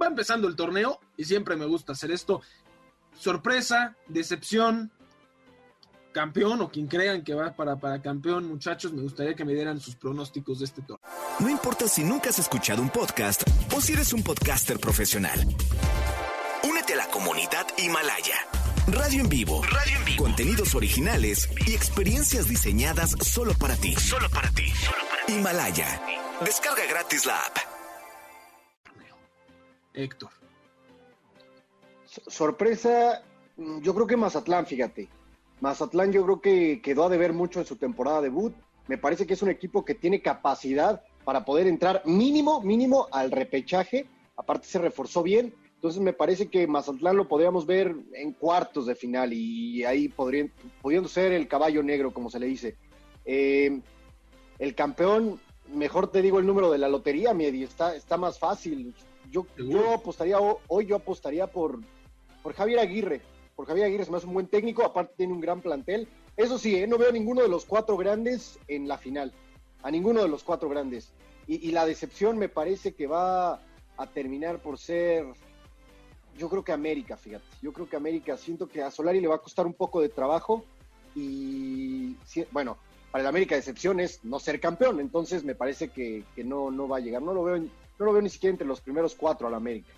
[0.00, 2.40] va empezando el torneo y siempre me gusta hacer esto.
[3.18, 4.92] Sorpresa, decepción,
[6.12, 9.80] campeón o quien crean que va para, para campeón, muchachos, me gustaría que me dieran
[9.80, 11.08] sus pronósticos de este torneo.
[11.40, 13.42] No importa si nunca has escuchado un podcast
[13.76, 15.38] o si eres un podcaster profesional.
[16.68, 18.57] Únete a la comunidad Himalaya.
[18.90, 19.60] Radio en vivo.
[19.64, 20.22] Radio en vivo.
[20.24, 23.94] Contenidos originales y experiencias diseñadas solo para ti.
[23.96, 24.70] Solo para ti.
[24.70, 25.32] Solo para ti.
[25.34, 26.00] Himalaya.
[26.42, 27.56] Descarga gratis la app.
[29.92, 30.30] Héctor.
[32.28, 33.22] Sorpresa,
[33.82, 35.08] yo creo que Mazatlán, fíjate.
[35.60, 38.54] Mazatlán yo creo que quedó a deber mucho en su temporada debut.
[38.86, 43.32] Me parece que es un equipo que tiene capacidad para poder entrar mínimo, mínimo al
[43.32, 44.08] repechaje.
[44.36, 45.54] Aparte se reforzó bien.
[45.78, 50.52] Entonces me parece que Mazatlán lo podríamos ver en cuartos de final y ahí podrían,
[50.82, 52.76] pudiendo ser el caballo negro, como se le dice.
[53.24, 53.80] Eh,
[54.58, 55.40] el campeón,
[55.72, 58.92] mejor te digo el número de la lotería, Miedi, está, está más fácil.
[59.30, 61.78] Yo, yo apostaría, hoy yo apostaría por,
[62.42, 63.20] por Javier Aguirre
[63.58, 66.06] por Javier Aguirre es más un buen técnico, aparte tiene un gran plantel.
[66.36, 66.86] Eso sí, ¿eh?
[66.86, 69.32] no veo a ninguno de los cuatro grandes en la final,
[69.82, 71.12] a ninguno de los cuatro grandes.
[71.48, 73.60] Y, y, la decepción me parece que va
[73.96, 75.26] a terminar por ser,
[76.38, 79.34] yo creo que América, fíjate, yo creo que América, siento que a Solari le va
[79.34, 80.64] a costar un poco de trabajo
[81.14, 82.16] y,
[82.52, 82.78] bueno,
[83.10, 86.98] para el América decepción es no ser campeón, entonces me parece que, no, no va
[86.98, 89.54] a llegar, no lo, veo, no lo veo ni siquiera entre los primeros cuatro al
[89.54, 89.88] América.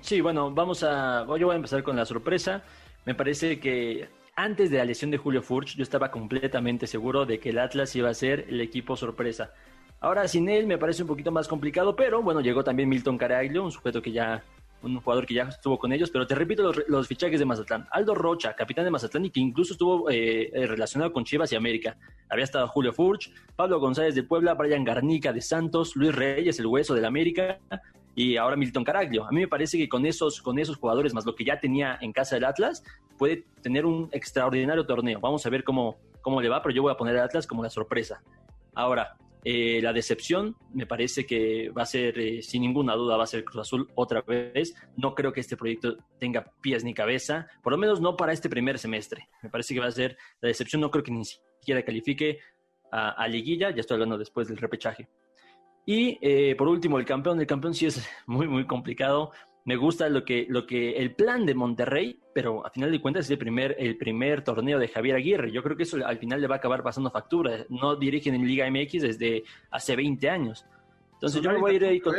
[0.00, 2.62] Sí, bueno, vamos a, yo voy a empezar con la sorpresa.
[3.04, 7.40] Me parece que antes de la lesión de Julio Furch, yo estaba completamente seguro de
[7.40, 9.52] que el Atlas iba a ser el equipo sorpresa.
[10.00, 13.64] Ahora sin él me parece un poquito más complicado, pero bueno, llegó también Milton Caraglio,
[13.64, 14.44] un sujeto que ya,
[14.82, 17.86] un jugador que ya estuvo con ellos, pero te repito los, fichajes de Mazatlán.
[17.90, 21.96] Aldo Rocha, capitán de Mazatlán y que incluso estuvo eh, relacionado con Chivas y América.
[22.28, 26.66] Había estado Julio Furch, Pablo González de Puebla, Brian Garnica de Santos, Luis Reyes, el
[26.66, 27.58] hueso del América,
[28.14, 29.24] y ahora Milton Caraglio.
[29.24, 31.98] A mí me parece que con esos, con esos jugadores, más lo que ya tenía
[32.00, 32.82] en casa del Atlas,
[33.16, 35.20] puede tener un extraordinario torneo.
[35.20, 37.62] Vamos a ver cómo, cómo le va, pero yo voy a poner al Atlas como
[37.62, 38.20] la sorpresa.
[38.74, 43.24] Ahora, eh, la decepción me parece que va a ser, eh, sin ninguna duda, va
[43.24, 44.74] a ser Cruz Azul otra vez.
[44.96, 48.48] No creo que este proyecto tenga pies ni cabeza, por lo menos no para este
[48.48, 49.28] primer semestre.
[49.42, 52.38] Me parece que va a ser la decepción, no creo que ni siquiera califique
[52.90, 55.08] a, a liguilla, ya estoy hablando después del repechaje.
[55.90, 57.40] Y eh, por último, el campeón.
[57.40, 59.32] El campeón sí es muy, muy complicado.
[59.68, 63.26] Me gusta lo que, lo que, el plan de Monterrey, pero a final de cuentas
[63.26, 65.52] es el primer, el primer torneo de Javier Aguirre.
[65.52, 67.66] Yo creo que eso al final le va a acabar pasando factura.
[67.68, 70.64] No dirigen en Liga MX desde hace 20 años.
[71.12, 72.14] Entonces yo me voy a ir ahí con...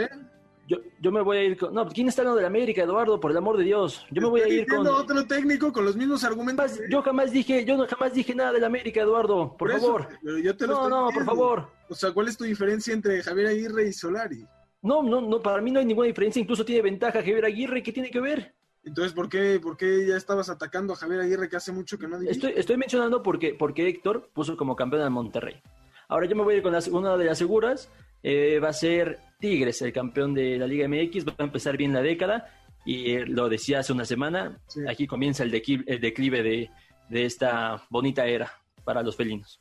[0.68, 1.74] Yo, yo, me voy a ir con.
[1.74, 3.20] No, ¿quién está hablando de la América, Eduardo?
[3.20, 4.06] Por el amor de Dios.
[4.12, 4.86] Yo me voy a ir con.
[4.86, 6.74] otro técnico con los mismos argumentos.
[6.74, 9.58] Jamás, yo jamás dije, yo no, jamás dije nada de la América, Eduardo.
[9.58, 10.02] Por, por favor.
[10.02, 11.10] Eso, no, no, diciendo.
[11.16, 11.68] por favor.
[11.90, 14.46] O sea, ¿cuál es tu diferencia entre Javier Aguirre y Solari?
[14.82, 16.42] No, no, no, para mí no hay ninguna diferencia.
[16.42, 17.84] Incluso tiene ventaja Javier Aguirre.
[17.84, 18.54] ¿Qué tiene que ver?
[18.84, 22.08] Entonces, ¿por qué, ¿por qué ya estabas atacando a Javier Aguirre que hace mucho que
[22.08, 22.20] no?
[22.22, 25.62] Estoy, estoy mencionando porque, porque Héctor puso como campeón a Monterrey.
[26.08, 27.89] Ahora yo me voy a ir con la, una de las seguras.
[28.24, 31.28] Eh, va a ser Tigres, el campeón de la Liga MX.
[31.28, 32.56] Va a empezar bien la década.
[32.86, 34.60] Y eh, lo decía hace una semana.
[34.68, 34.82] Sí.
[34.88, 36.70] Aquí comienza el declive, el declive de,
[37.10, 38.52] de esta bonita era
[38.84, 39.60] para los felinos.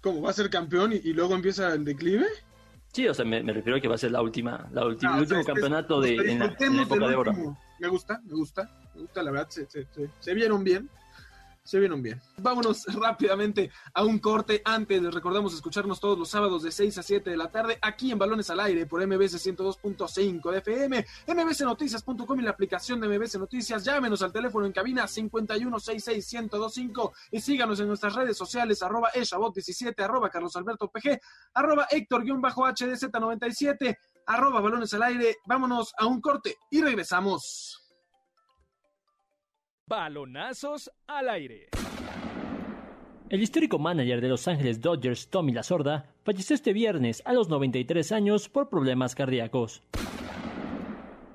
[0.00, 0.22] ¿Cómo?
[0.22, 2.26] ¿Va a ser campeón y, luego empieza el declive?
[2.94, 5.16] Sí, o sea, me, refiero a que va a ser la última, la última, ah,
[5.16, 7.32] el último campeonato de, en la, época de oro.
[7.80, 10.88] Me gusta, me gusta, me gusta, la verdad, se vieron bien
[11.64, 12.20] se vieron bien.
[12.36, 14.60] Vámonos rápidamente a un corte.
[14.64, 18.12] Antes les recordamos escucharnos todos los sábados de 6 a 7 de la tarde aquí
[18.12, 23.38] en Balones al Aire por MBS 102.5 de FM, mbsnoticias.com y la aplicación de MBS
[23.38, 23.82] Noticias.
[23.82, 30.28] Llámenos al teléfono en cabina 51661025 y síganos en nuestras redes sociales arroba eshabot17, arroba
[30.28, 31.18] Carlos Alberto PG,
[31.54, 33.96] arroba Héctor-HDZ97,
[34.26, 35.38] arroba Balones al Aire.
[35.46, 37.83] Vámonos a un corte y regresamos.
[39.86, 41.68] Balonazos al aire.
[43.28, 48.10] El histórico manager de Los Ángeles Dodgers, Tommy Lasorda, falleció este viernes a los 93
[48.12, 49.82] años por problemas cardíacos.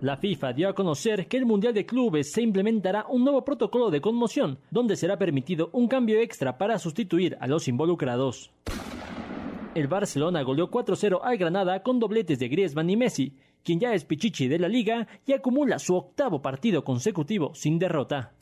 [0.01, 3.91] La FIFA dio a conocer que el Mundial de Clubes se implementará un nuevo protocolo
[3.91, 8.49] de conmoción, donde será permitido un cambio extra para sustituir a los involucrados.
[9.75, 14.05] El Barcelona goleó 4-0 al Granada con dobletes de Griezmann y Messi, quien ya es
[14.05, 18.33] Pichichi de la liga y acumula su octavo partido consecutivo sin derrota.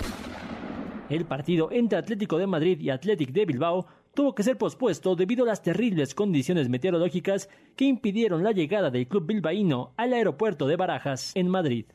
[1.10, 5.44] El partido entre Atlético de Madrid y Athletic de Bilbao tuvo que ser pospuesto debido
[5.44, 10.76] a las terribles condiciones meteorológicas que impidieron la llegada del club bilbaíno al aeropuerto de
[10.76, 11.86] Barajas, en Madrid.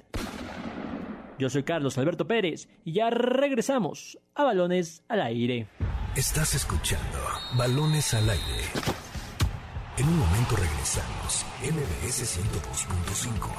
[1.39, 5.67] Yo soy Carlos Alberto Pérez y ya regresamos a Balones al Aire.
[6.15, 7.19] Estás escuchando
[7.57, 8.92] Balones al Aire.
[9.99, 11.45] En un momento regresamos.
[11.61, 13.51] MBS 102.5.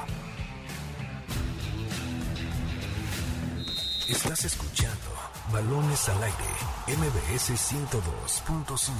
[4.08, 5.12] Estás escuchando
[5.52, 6.44] Balones al aire.
[6.88, 8.90] MBS 102.5.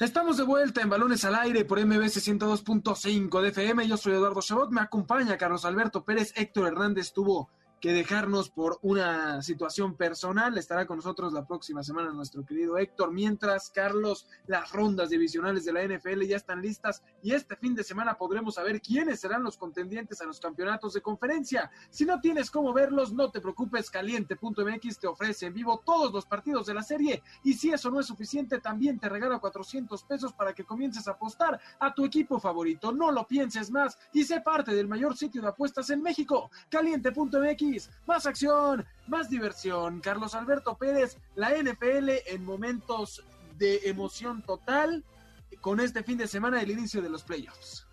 [0.00, 3.86] Estamos de vuelta en Balones al Aire por MBS 102.5 de FM.
[3.86, 4.70] Yo soy Eduardo Chabot.
[4.70, 6.32] Me acompaña Carlos Alberto Pérez.
[6.36, 7.50] Héctor Hernández tuvo
[7.84, 10.56] que dejarnos por una situación personal.
[10.56, 13.12] Estará con nosotros la próxima semana nuestro querido Héctor.
[13.12, 17.84] Mientras, Carlos, las rondas divisionales de la NFL ya están listas y este fin de
[17.84, 21.70] semana podremos saber quiénes serán los contendientes a los campeonatos de conferencia.
[21.90, 26.24] Si no tienes cómo verlos, no te preocupes, caliente.mx te ofrece en vivo todos los
[26.24, 30.32] partidos de la serie y si eso no es suficiente, también te regala 400 pesos
[30.32, 32.92] para que comiences a apostar a tu equipo favorito.
[32.92, 37.73] No lo pienses más y sé parte del mayor sitio de apuestas en México, caliente.mx
[38.06, 40.00] más acción, más diversión.
[40.00, 43.24] Carlos Alberto Pérez, la NFL en momentos
[43.58, 45.04] de emoción total
[45.60, 47.86] con este fin de semana del inicio de los playoffs.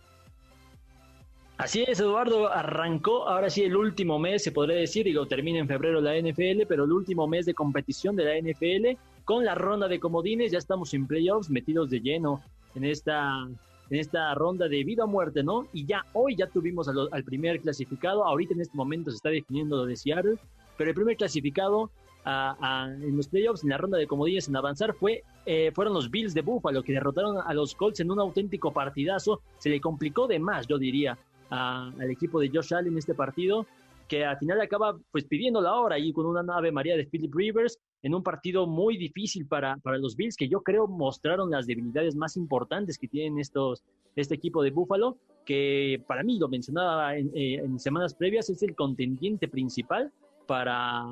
[1.58, 5.68] Así es, Eduardo, arrancó ahora sí el último mes, se podría decir, digo, termina en
[5.68, 9.88] febrero la NFL, pero el último mes de competición de la NFL con la ronda
[9.88, 12.42] de comodines, ya estamos en playoffs, metidos de lleno
[12.74, 13.48] en esta
[13.92, 15.68] en esta ronda de vida o muerte, ¿no?
[15.74, 19.76] Y ya hoy ya tuvimos al, primer clasificado, ahorita en este momento se está definiendo
[19.76, 20.38] lo de Seattle,
[20.78, 21.92] pero el primer clasificado
[22.26, 26.34] en los playoffs, en la ronda de comodines en avanzar, fue, eh, fueron los Bills
[26.34, 29.42] de Buffalo, que derrotaron a los Colts en un auténtico partidazo.
[29.58, 31.18] Se le complicó de más, yo diría,
[31.50, 33.66] al equipo de Josh Allen en este partido,
[34.12, 37.34] que al final acaba pues pidiendo la hora y con una nave María de Philip
[37.34, 41.66] Rivers en un partido muy difícil para, para los Bills, que yo creo mostraron las
[41.66, 43.86] debilidades más importantes que tienen estos,
[44.18, 48.76] este equipo de Buffalo, que para mí, lo mencionaba en, eh, semanas previas, es el
[48.76, 50.12] contendiente principal
[50.46, 51.06] para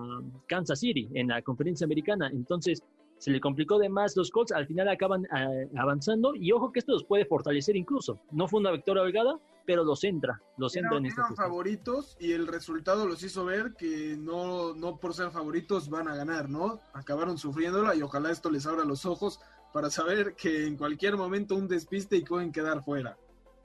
[0.47, 2.29] Kansas City en la conferencia americana.
[2.33, 2.83] Entonces,
[3.17, 6.79] se le complicó de más los Colts, al final acaban eh, avanzando y ojo que
[6.79, 8.19] esto los puede fortalecer incluso.
[8.31, 12.47] No fue una victoria holgada, pero los entra, los entra en esta favoritos y el
[12.47, 16.79] resultado los hizo ver que no, no por ser favoritos van a ganar, ¿no?
[16.91, 19.39] Acabaron sufriéndola y ojalá esto les abra los ojos
[19.71, 23.15] para saber que en cualquier momento un despiste y pueden quedar fuera.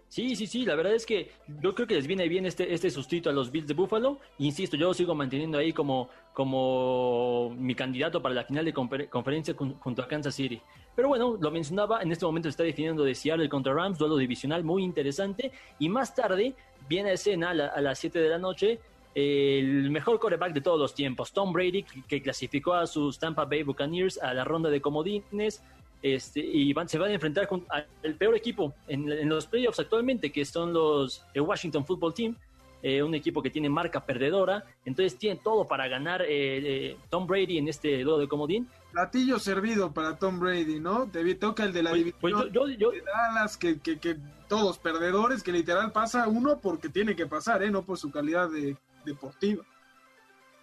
[0.09, 2.89] Sí, sí, sí, la verdad es que yo creo que les viene bien este, este
[2.91, 4.21] sustituto a los Bills de Buffalo.
[4.39, 10.03] Insisto, yo sigo manteniendo ahí como, como mi candidato para la final de conferencia junto
[10.03, 10.61] a Kansas City.
[10.95, 14.17] Pero bueno, lo mencionaba, en este momento se está definiendo de Seattle contra Rams, duelo
[14.17, 15.51] divisional muy interesante.
[15.79, 16.55] Y más tarde
[16.89, 18.81] viene a escena a, las 7 de la noche
[19.15, 23.63] el mejor coreback de todos los tiempos, Tom Brady, que clasificó a sus Tampa Bay
[23.63, 25.63] Buccaneers a la ronda de comodines,
[26.05, 27.65] este, y van, se van a enfrentar con
[28.03, 32.37] el peor equipo en, los playoffs actualmente, que son los el Washington Football Team,
[32.83, 37.27] eh, un equipo que tiene marca perdedora, entonces tiene todo para ganar eh, eh, Tom
[37.27, 38.69] Brady en este duelo de comodín.
[38.93, 41.11] Platillo servido para Tom Brady, ¿no?
[41.11, 45.43] Te toca el de la pues, pues división de Dallas, que, que, que, todos perdedores,
[45.43, 47.71] que literal pasa uno porque tiene que pasar, ¿eh?
[47.71, 48.77] No por su calidad de,
[49.07, 49.65] deportiva.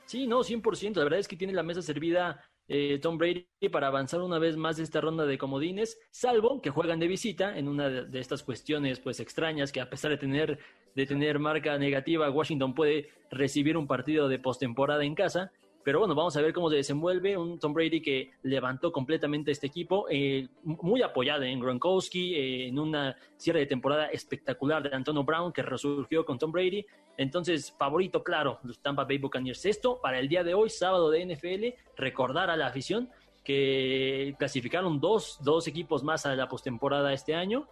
[0.05, 0.97] Sí, no, 100%.
[0.97, 4.55] La verdad es que tiene la mesa servida eh, Tom Brady para avanzar una vez
[4.55, 8.43] más de esta ronda de comodines, salvo que juegan de visita en una de, estas
[8.43, 10.57] cuestiones pues extrañas que a pesar de tener,
[10.95, 15.51] de tener marca negativa, Washington puede recibir un partido de postemporada en casa.
[15.83, 19.67] Pero bueno, vamos a ver cómo se desenvuelve un Tom Brady que levantó completamente este
[19.67, 25.23] equipo, eh, muy apoyado en Gronkowski, eh, en una cierre de temporada espectacular de Antonio
[25.23, 26.85] Brown que resurgió con Tom Brady.
[27.17, 29.65] Entonces, favorito, claro, los Tampa Bay Buccaneers.
[29.65, 33.09] Esto para el día de hoy, sábado de NFL, recordar a la afición
[33.43, 37.67] que clasificaron dos, dos equipos más a la postemporada este año,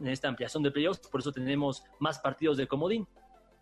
[0.00, 3.06] en esta ampliación de playoffs, por eso tenemos más partidos de comodín.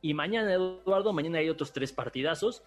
[0.03, 2.63] Y mañana, Eduardo, mañana hay otros tres partidazos.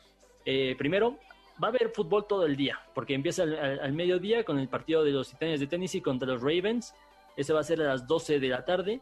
[0.46, 1.18] Eh, primero,
[1.62, 5.12] va a haber fútbol todo el día, porque empieza al, mediodía con el partido de
[5.12, 6.94] los Titanes de Tennessee contra los Ravens.
[7.36, 9.02] Ese va a ser a las 12 de la tarde.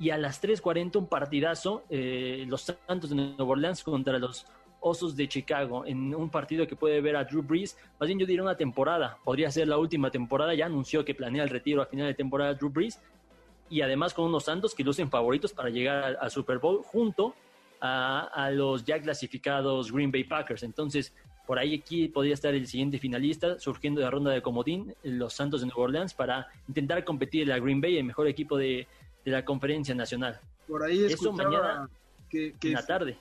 [0.00, 4.46] Y a las 3.40 un partidazo, eh, los Santos de Nueva Orleans contra los
[4.80, 8.26] Osos de Chicago, en un partido que puede ver a Drew Brees, más bien yo
[8.26, 11.86] diría una temporada, podría ser la última temporada, ya anunció que planea el retiro a
[11.86, 13.00] final de temporada Drew Brees,
[13.70, 17.34] y además con unos Santos que lucen favoritos para llegar al, Super Bowl junto
[17.80, 20.62] a, los ya clasificados Green Bay Packers.
[20.62, 21.12] Entonces,
[21.46, 25.34] por ahí aquí podría estar el siguiente finalista, surgiendo de la ronda de comodín, los
[25.34, 28.86] Santos de Nueva Orleans, para intentar competir en la Green Bay, el mejor equipo de,
[29.24, 30.40] la conferencia nacional.
[30.66, 31.88] Por ahí Eso mañana
[32.30, 33.18] que, en la tarde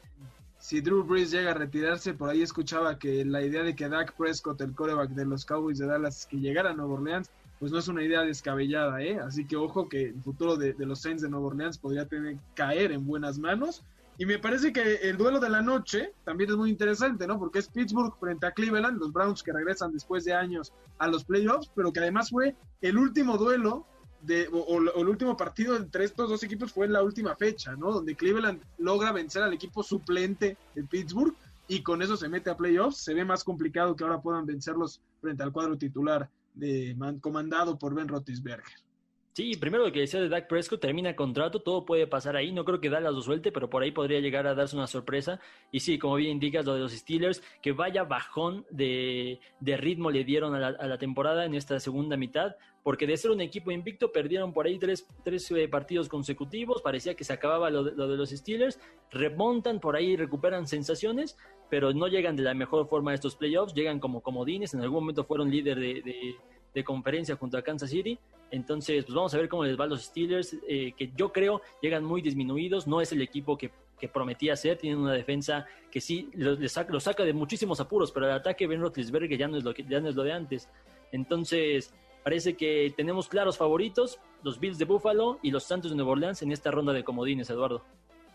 [0.60, 4.14] si Drew Brees llega a retirarse, por ahí escuchaba que la idea de que Dak
[4.16, 7.30] Prescott, el coreback de los Cowboys de Dallas, que llegara a Nueva Orleans,
[7.60, 9.20] pues no es una idea descabellada, ¿eh?
[9.20, 12.92] Así que ojo que el futuro de, los Saints de Nueva Orleans podría tener, caer
[12.92, 13.84] en buenas manos.
[14.20, 17.38] Y me parece que el duelo de la noche también es muy interesante, ¿no?
[17.38, 21.24] Porque es Pittsburgh frente a Cleveland, los Browns que regresan después de años a los
[21.24, 23.86] playoffs, pero que además fue el último duelo
[24.22, 27.92] de, o, el último partido entre estos dos equipos fue en la última fecha, ¿no?
[27.92, 31.36] Donde Cleveland logra vencer al equipo suplente de Pittsburgh
[31.68, 32.98] y con eso se mete a playoffs.
[32.98, 37.94] Se ve más complicado que ahora puedan vencerlos frente al cuadro titular de, comandado por
[37.94, 38.87] Ben Roethlisberger.
[39.38, 42.52] Sí, primero lo que decía de Dak Prescott, termina contrato, todo puede pasar ahí.
[42.52, 45.40] No creo que Dallas lo suelte, pero por ahí podría llegar a darse una sorpresa.
[45.72, 50.24] Y sí, como bien indicas, lo de los Steelers, que vaya bajón de, ritmo le
[50.24, 54.54] dieron a la, temporada en esta segunda mitad, porque de ser un equipo invicto, perdieron
[54.54, 56.82] por ahí tres, tres eh, partidos consecutivos.
[56.82, 58.80] Parecía que se acababa lo de, los Steelers.
[59.12, 61.38] Remontan por ahí, recuperan sensaciones,
[61.70, 63.76] pero no llegan de la mejor forma a estos playoffs.
[63.76, 64.74] Llegan como comodines.
[64.74, 66.36] En algún momento fueron líder de de
[66.84, 68.18] conferencia junto a Kansas City.
[68.52, 72.04] Entonces, pues vamos a ver cómo les va los Steelers, eh, que yo creo llegan
[72.04, 72.88] muy disminuidos.
[72.88, 73.72] No es el equipo que,
[74.14, 74.78] prometía ser.
[74.78, 78.82] Tienen una defensa que sí los, saca, saca, de muchísimos apuros, pero el ataque Ben
[78.82, 80.70] Roethlisberger ya no es lo que ya no es lo de antes.
[81.12, 86.12] Entonces, parece que tenemos claros favoritos, los Bills de Buffalo y los Santos de Nueva
[86.12, 87.84] Orleans en esta ronda de comodines, Eduardo.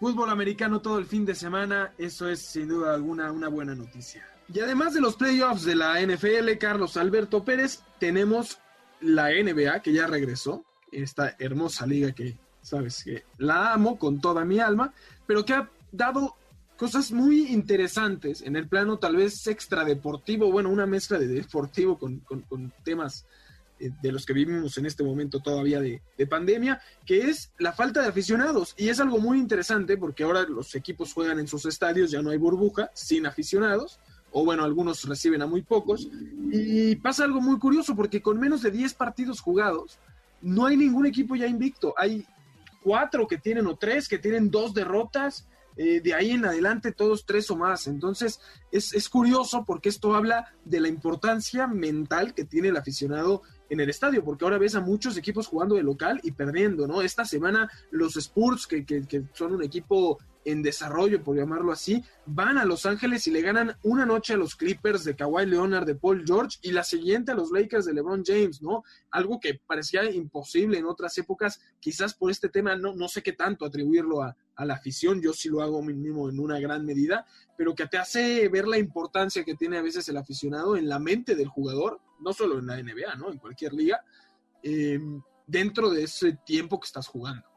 [0.00, 4.31] Fútbol americano todo el fin de semana, eso es sin duda alguna una buena noticia.
[4.52, 8.58] Y además de los playoffs de la NFL, Carlos Alberto Pérez, tenemos
[9.00, 14.44] la NBA que ya regresó, esta hermosa liga que sabes que la amo con toda
[14.44, 14.92] mi alma,
[15.26, 16.36] pero que ha dado
[16.76, 22.22] cosas muy interesantes en el plano tal vez extradeportivo, bueno, una mezcla de deportivo con,
[22.84, 23.24] temas
[23.78, 28.02] eh, de los que vivimos en este momento todavía de, pandemia, que es la falta
[28.02, 28.74] de aficionados.
[28.76, 32.30] Y es algo muy interesante porque ahora los equipos juegan en sus estadios, ya no
[32.30, 33.98] hay burbuja, sin aficionados
[34.32, 36.08] o bueno, algunos reciben a muy pocos.
[36.50, 39.98] Y pasa algo muy curioso porque con menos de 10 partidos jugados,
[40.40, 41.94] no hay ningún equipo ya invicto.
[41.96, 42.26] Hay
[42.82, 45.46] cuatro que tienen o tres que tienen dos derrotas.
[45.74, 47.86] Eh, de ahí en adelante todos tres o más.
[47.86, 53.42] Entonces es, es curioso porque esto habla de la importancia mental que tiene el aficionado
[53.70, 57.00] en el estadio, porque ahora ves a muchos equipos jugando de local y perdiendo, ¿no?
[57.00, 62.02] Esta semana los Spurs, que, que, que son un equipo en desarrollo, por llamarlo así,
[62.26, 65.86] van a Los Ángeles y le ganan una noche a los Clippers de Kawhi Leonard,
[65.86, 68.82] de Paul George, y la siguiente a los Lakers de LeBron James, ¿no?
[69.10, 73.32] Algo que parecía imposible en otras épocas, quizás por este tema no, no sé qué
[73.32, 77.26] tanto atribuirlo a, la afición, yo sí lo hago mínimo en una gran medida,
[77.58, 81.00] pero que te hace ver la importancia que tiene a veces el aficionado en la
[81.00, 83.32] mente del jugador, no solo en la NBA, ¿no?
[83.32, 84.04] En cualquier liga,
[84.62, 85.00] eh,
[85.48, 87.51] dentro de ese tiempo que estás jugando.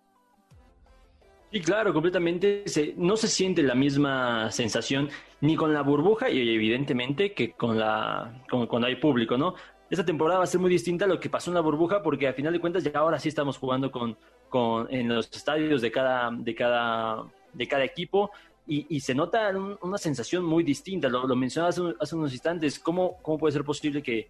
[1.51, 2.65] Sí, claro, completamente.
[2.97, 5.09] no se siente la misma sensación
[5.41, 9.55] ni con la burbuja y evidentemente que con la cuando hay público, ¿no?
[9.89, 12.27] Esta temporada va a ser muy distinta a lo que pasó en la burbuja porque
[12.27, 14.17] a final de cuentas ya ahora sí estamos jugando con,
[14.49, 17.23] con en los estadios de cada de cada
[17.53, 18.31] de cada equipo
[18.67, 21.07] y, se nota una sensación muy distinta.
[21.07, 22.79] Lo, lo mencionabas hace, unos instantes.
[22.79, 24.27] ¿Cómo, ¿Cómo puede ser posible que,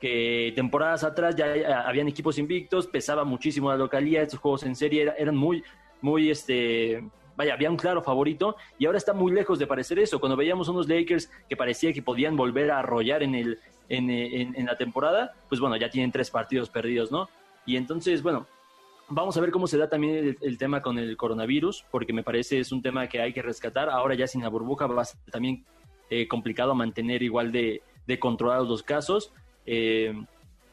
[0.00, 1.46] que temporadas atrás ya
[1.86, 5.62] habían equipos invictos, pesaba muchísimo la localidad, estos juegos en serie eran muy,
[6.00, 7.02] muy, este,
[7.36, 10.18] vaya, había un claro favorito y ahora está muy lejos de parecer eso.
[10.18, 14.76] Cuando veíamos unos Lakers que parecía que podían volver a arrollar en, el, en, la
[14.76, 17.28] temporada, pues bueno, ya tienen tres partidos perdidos, ¿no?
[17.64, 18.46] Y entonces, bueno,
[19.08, 22.60] vamos a ver cómo se da también el, tema con el coronavirus, porque me parece
[22.60, 23.90] es un tema que hay que rescatar.
[23.90, 25.64] Ahora ya sin la burbuja va a ser también
[26.10, 29.32] eh, complicado mantener igual de, de controlados los casos.
[29.66, 30.14] Eh,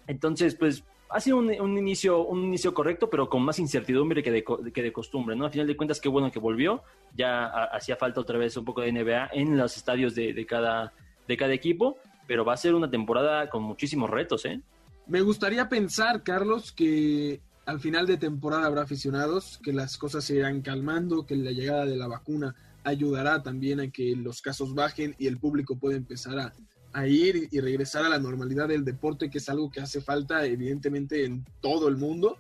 [0.08, 4.44] entonces, pues ha sido un, inicio, un inicio correcto, pero con más incertidumbre que de,
[4.74, 5.50] que de costumbre, ¿no?
[5.50, 6.82] Final de cuentas, qué bueno que volvió.
[7.16, 10.92] Ya hacía falta otra vez un poco de NBA en los estadios de, cada,
[11.28, 14.60] de cada equipo, pero va a ser una temporada con muchísimos retos, ¿eh?
[15.06, 20.36] Me gustaría pensar, Carlos, que al final de temporada habrá aficionados, que las cosas se
[20.36, 25.16] irán calmando, que la llegada de la vacuna ayudará también a que los casos bajen
[25.18, 26.54] y el público pueda empezar a,
[26.94, 30.46] a ir y regresar a la normalidad del deporte, que es algo que hace falta
[30.46, 32.38] evidentemente en todo el mundo.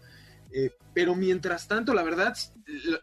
[0.51, 2.37] Eh, pero mientras tanto, la verdad,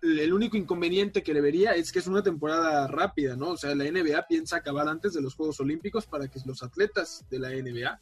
[0.03, 3.51] el único inconveniente que le vería es que es una temporada rápida, ¿no?
[3.51, 7.25] O sea, la NBA piensa acabar antes de los Juegos Olímpicos para que los atletas
[7.29, 8.01] de la NBA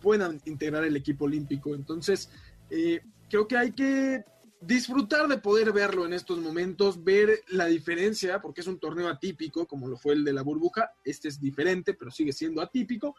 [0.00, 1.74] puedan integrar el equipo olímpico.
[1.74, 2.30] Entonces,
[2.70, 4.24] eh, creo que hay que
[4.60, 9.66] disfrutar de poder verlo en estos momentos, ver la diferencia, porque es un torneo atípico,
[9.66, 13.14] como lo fue el de la burbuja, este es diferente, pero sigue siendo atípico,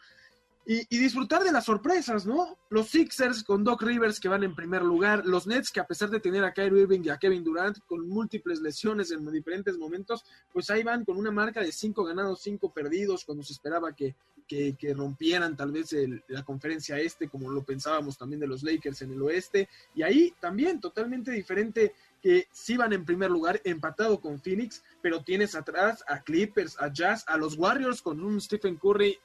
[0.70, 2.58] y, disfrutar de las sorpresas, ¿no?
[2.68, 6.10] Los Sixers con Doc Rivers que van en primer lugar, los Nets que a pesar
[6.10, 10.26] de tener a Kyrie Irving y a Kevin Durant con múltiples lesiones en diferentes momentos,
[10.52, 14.14] pues ahí van con una marca de cinco ganados, cinco perdidos, cuando se esperaba que,
[14.46, 15.96] que, rompieran tal vez
[16.28, 20.34] la conferencia este, como lo pensábamos también de los Lakers en el oeste, y ahí
[20.38, 26.04] también totalmente diferente que sí van en primer lugar empatado con Phoenix, pero tienes atrás
[26.06, 29.18] a Clippers, a Jazz, a los Warriors con un Stephen Curry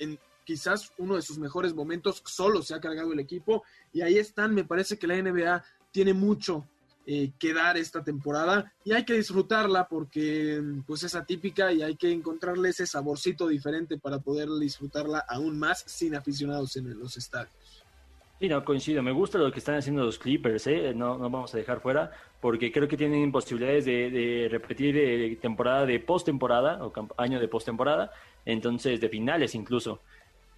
[0.00, 0.18] en
[0.48, 4.54] quizás uno de sus mejores momentos, solo se ha cargado el equipo y ahí están,
[4.54, 6.66] me parece que la NBA tiene mucho
[7.04, 11.96] eh, que dar esta temporada y hay que disfrutarla porque pues es atípica y hay
[11.96, 17.84] que encontrarle ese saborcito diferente para poder disfrutarla aún más sin aficionados en los estadios.
[18.40, 19.02] Sí, no, coincido.
[19.02, 20.94] Me gusta lo que están haciendo los Clippers, ¿eh?
[20.94, 25.84] no, no vamos a dejar fuera, porque creo que tienen posibilidades de, repetir eh, temporada
[25.84, 28.12] de postemporada o año de postemporada,
[28.46, 30.00] entonces de finales incluso.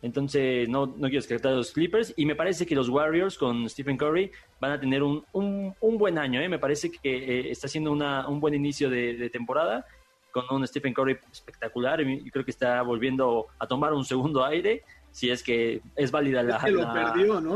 [0.02, 2.14] Entonces, no, no quiero descartar a los Clippers.
[2.16, 4.30] Y me parece que los Warriors con Stephen Curry
[4.60, 6.40] van a tener un, un, buen año.
[6.40, 6.48] ¿eh?
[6.48, 9.84] Me parece que eh, está haciendo una, un buen inicio de, temporada
[10.30, 12.00] con un Stephen Curry espectacular.
[12.00, 14.82] Y creo que está volviendo a tomar un segundo aire.
[15.12, 16.58] Si es que es válida la,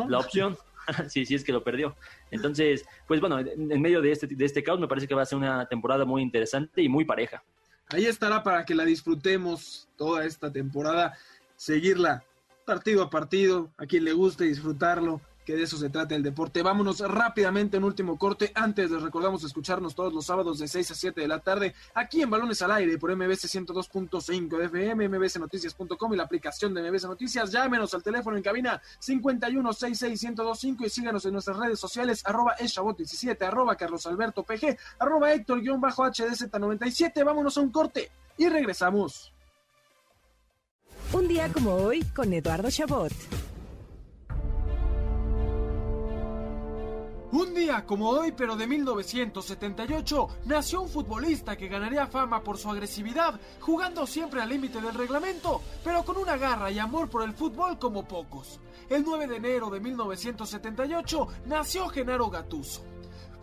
[0.08, 0.56] la, opción.
[1.08, 1.96] sí, sí, es que lo perdió.
[2.30, 5.26] Entonces, pues bueno, en medio de este, de este caos, me parece que va a
[5.26, 7.42] ser una temporada muy interesante y muy pareja.
[7.88, 11.16] Ahí estará para que la disfrutemos toda esta temporada,
[11.56, 12.24] seguirla
[12.64, 16.62] partido a partido, a quien le guste disfrutarlo, que de eso se trata el deporte.
[16.62, 18.50] Vámonos rápidamente en último corte.
[18.54, 22.22] Antes les recordamos escucharnos todos los sábados de 6 a 7 de la tarde aquí
[22.22, 27.04] en Balones al Aire por MBC 102.5 de FM, mbcnoticias.com y la aplicación de MBC
[27.04, 27.52] Noticias.
[27.52, 33.76] Llámenos al teléfono en cabina 5166125 y síganos en nuestras redes sociales arroba eshabot17, arroba
[33.76, 37.24] Carlos Alberto PG, arroba Héctor-HDZ97.
[37.24, 39.33] Vámonos a un corte y regresamos.
[41.14, 43.12] Un día como hoy con Eduardo Chabot.
[47.30, 52.68] Un día como hoy, pero de 1978, nació un futbolista que ganaría fama por su
[52.68, 57.32] agresividad, jugando siempre al límite del reglamento, pero con una garra y amor por el
[57.32, 58.58] fútbol como pocos.
[58.88, 62.93] El 9 de enero de 1978 nació Genaro Gatuso.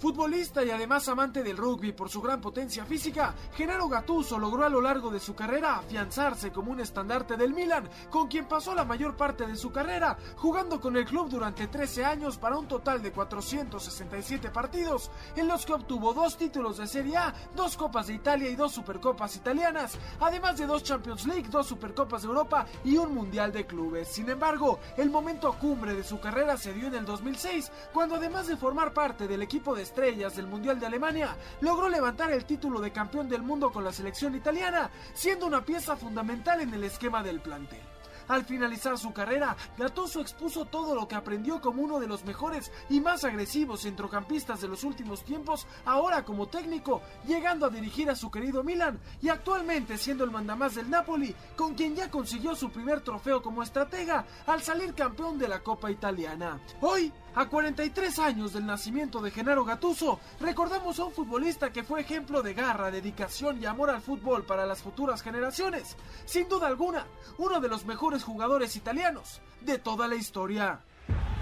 [0.02, 4.70] Futbolista y además amante del rugby por su gran potencia física, Genaro Gattuso logró a
[4.70, 8.84] lo largo de su carrera afianzarse como un estandarte del Milan, con quien pasó la
[8.84, 13.04] mayor parte de su carrera, jugando con el club durante 13 años para un total
[13.04, 18.16] de 467 partidos, en los que obtuvo dos títulos de Serie A, dos Copas de
[18.16, 22.97] Italia y dos Supercopas italianas, además de dos Champions League, dos Supercopas de Europa y
[22.97, 24.08] un Mundial de Clubes.
[24.08, 28.47] Sin embargo, el momento cumbre de su carrera se dio en el 2006, cuando además
[28.47, 32.80] de formar parte del equipo de estrellas del Mundial de Alemania, logró levantar el título
[32.80, 37.22] de campeón del mundo con la selección italiana, siendo una pieza fundamental en el esquema
[37.22, 37.82] del plantel.
[38.30, 42.72] Al finalizar su carrera, Gattuso expuso todo lo que aprendió como uno de los mejores
[42.89, 48.16] y más agresivos centrocampistas de los últimos tiempos, ahora como técnico, llegando a dirigir a
[48.16, 52.70] su querido Milan y actualmente siendo el mandamás del Napoli, con quien ya consiguió su
[52.70, 56.62] primer trofeo como estratega al salir campeón de la Copa Italiana.
[56.80, 62.02] Hoy, a 43 años del nacimiento de Genaro Gattuso, recordamos a un futbolista que fue
[62.02, 65.96] ejemplo de garra, dedicación y amor al fútbol para las futuras generaciones.
[66.26, 67.06] Sin duda alguna,
[67.38, 70.82] uno de los mejores jugadores italianos de toda la historia.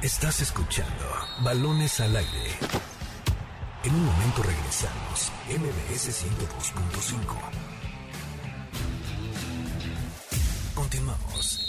[0.02, 1.06] Estás escuchando
[1.44, 2.58] Balones al aire.
[3.84, 7.70] En un momento regresamos, MBS 102.5.
[10.76, 11.69] Continuamos.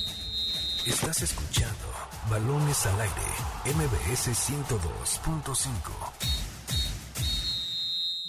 [0.87, 1.77] Estás escuchando
[2.31, 3.15] Balones al aire,
[3.67, 5.75] MBS 102.5.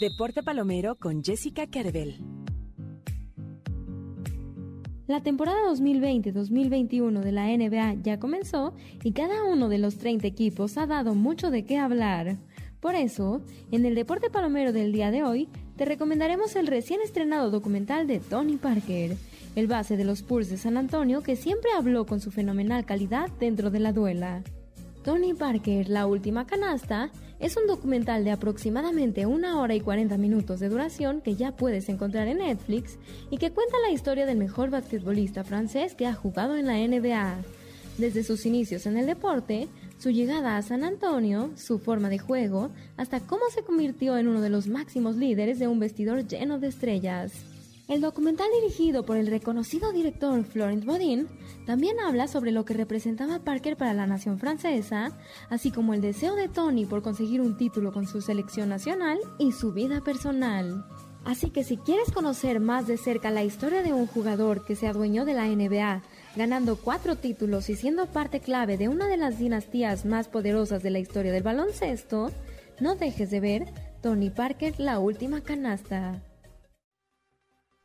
[0.01, 2.17] Deporte Palomero con Jessica Carvel.
[5.07, 10.77] La temporada 2020-2021 de la NBA ya comenzó y cada uno de los 30 equipos
[10.77, 12.35] ha dado mucho de qué hablar.
[12.81, 13.41] Por eso,
[13.71, 15.47] en el Deporte Palomero del día de hoy,
[15.77, 19.15] te recomendaremos el recién estrenado documental de Tony Parker,
[19.55, 23.29] el base de los Spurs de San Antonio que siempre habló con su fenomenal calidad
[23.39, 24.43] dentro de la duela.
[25.03, 30.59] Tony Parker, La Última Canasta, es un documental de aproximadamente una hora y 40 minutos
[30.59, 32.99] de duración que ya puedes encontrar en Netflix
[33.31, 37.37] y que cuenta la historia del mejor basquetbolista francés que ha jugado en la NBA.
[37.97, 42.69] Desde sus inicios en el deporte, su llegada a San Antonio, su forma de juego,
[42.95, 46.67] hasta cómo se convirtió en uno de los máximos líderes de un vestidor lleno de
[46.67, 47.50] estrellas.
[47.91, 51.27] El documental dirigido por el reconocido director Florent Bodin
[51.65, 55.19] también habla sobre lo que representaba Parker para la nación francesa,
[55.49, 59.51] así como el deseo de Tony por conseguir un título con su selección nacional y
[59.51, 60.85] su vida personal.
[61.25, 64.87] Así que si quieres conocer más de cerca la historia de un jugador que se
[64.87, 66.01] adueñó de la NBA,
[66.37, 70.91] ganando cuatro títulos y siendo parte clave de una de las dinastías más poderosas de
[70.91, 72.31] la historia del baloncesto,
[72.79, 73.65] no dejes de ver
[74.01, 76.21] Tony Parker, la última canasta.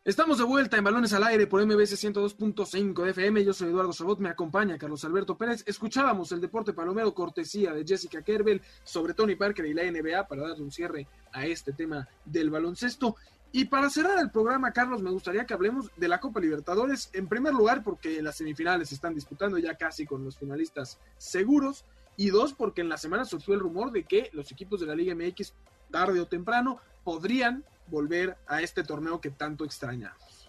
[0.06, 3.44] Estamos de vuelta en Balones al Aire por MBS 102.5 de FM.
[3.44, 5.64] Yo soy Eduardo Sabot, me acompaña Carlos Alberto Pérez.
[5.66, 10.42] Escuchábamos el deporte palomero cortesía de Jessica Kerbel sobre Tony Parker y la NBA para
[10.42, 13.16] darle un cierre a este tema del baloncesto.
[13.50, 17.10] Y para cerrar el programa, Carlos, me gustaría que hablemos de la Copa Libertadores.
[17.12, 21.84] En primer lugar, porque las semifinales se están disputando ya casi con los finalistas seguros.
[22.16, 24.94] Y dos, porque en la semana surgió el rumor de que los equipos de la
[24.94, 25.52] Liga MX,
[25.90, 30.48] tarde o temprano, podrían volver a este torneo que tanto extrañamos.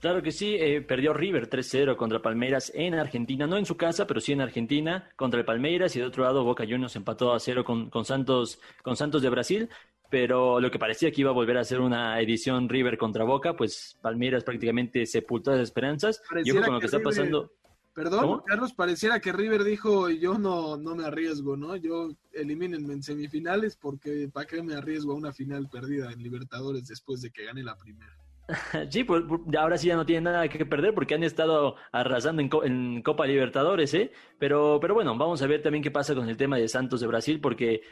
[0.00, 4.06] Claro que sí, eh, perdió River 3-0 contra Palmeiras en Argentina, no en su casa,
[4.06, 7.40] pero sí en Argentina, contra el Palmeiras, y de otro lado Boca Juniors empató a
[7.40, 9.70] cero con, con, Santos, con Santos de Brasil,
[10.10, 13.56] pero lo que parecía que iba a volver a ser una edición River contra Boca,
[13.56, 16.22] pues Palmeiras prácticamente sepultó las esperanzas.
[16.44, 17.50] Yo con lo que, está pasando...
[17.94, 21.76] Perdón, Carlos, pareciera que River dijo, yo no, no me arriesgo, ¿no?
[21.76, 26.88] Yo elimínenme en semifinales porque ¿para qué me arriesgo a una final perdida en Libertadores
[26.88, 28.12] después de que gane la primera?
[28.90, 29.22] Sí, pues
[29.56, 33.94] ahora sí ya no tienen nada que perder porque han estado arrasando en, Copa Libertadores,
[33.94, 34.10] ¿eh?
[34.40, 37.06] Pero, pero bueno, vamos a ver también qué pasa con el tema de Santos de
[37.06, 37.82] Brasil porque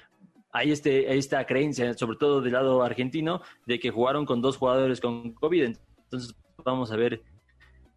[0.50, 4.56] hay, este, hay esta creencia, sobre todo del lado argentino, de que jugaron con dos
[4.56, 5.62] jugadores con COVID.
[5.62, 6.34] Entonces
[6.64, 7.22] vamos a ver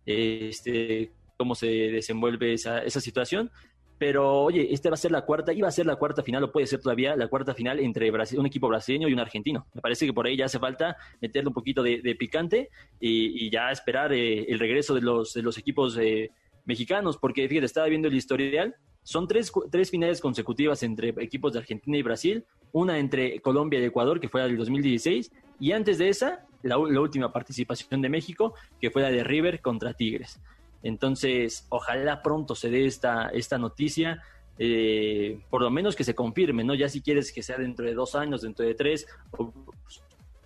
[0.06, 3.52] este cómo se desenvuelve esa, esa situación.
[3.98, 6.52] Pero oye, esta va a ser la cuarta, iba a ser la cuarta final, o
[6.52, 9.68] puede ser todavía la cuarta final entre un equipo brasileño y un argentino.
[9.74, 12.70] Me parece que por ahí ya hace falta meterle un poquito de, picante
[13.00, 16.32] y, ya esperar eh, el regreso de los, de los equipos eh,
[16.66, 21.60] mexicanos, porque fíjate, estaba viendo el historial, son tres, tres finales consecutivas entre equipos de
[21.60, 26.00] Argentina y Brasil, una entre Colombia y Ecuador, que fue la del 2016, y antes
[26.00, 30.42] de esa, la última participación de México, que fue la de River contra Tigres.
[30.86, 34.22] Entonces, ojalá pronto se dé esta, esta noticia,
[34.60, 36.76] eh, por lo menos que se confirme, ¿no?
[36.76, 39.08] Ya si quieres que sea dentro de dos años, dentro de tres,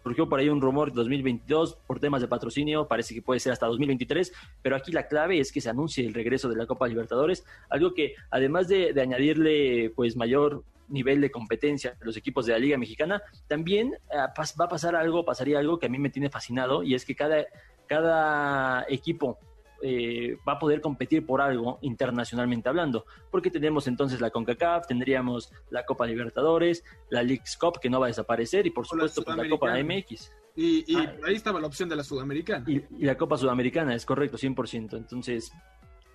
[0.01, 3.51] surgió por ahí un rumor de 2022 por temas de patrocinio, parece que puede ser
[3.51, 4.31] hasta 2023,
[4.61, 7.93] pero aquí la clave es que se anuncie el regreso de la Copa Libertadores, algo
[7.93, 12.77] que además de, añadirle pues mayor nivel de competencia a los equipos de la Liga
[12.77, 16.81] Mexicana, también eh, va a pasar algo, pasaría algo que a mí me tiene fascinado
[16.81, 17.45] y es que cada,
[17.87, 19.37] cada equipo
[19.81, 25.51] eh, va a poder competir por algo internacionalmente hablando, porque tenemos entonces la CONCACAF, tendríamos
[25.69, 29.37] la Copa Libertadores, la League's Cup que no va a desaparecer y por supuesto pues,
[29.37, 30.31] la, Copa MX.
[30.55, 32.65] Y, ah, ahí estaba la opción de la Sudamericana.
[32.67, 34.97] Y, la Copa Sudamericana, es correcto, 100%.
[34.97, 35.53] Entonces,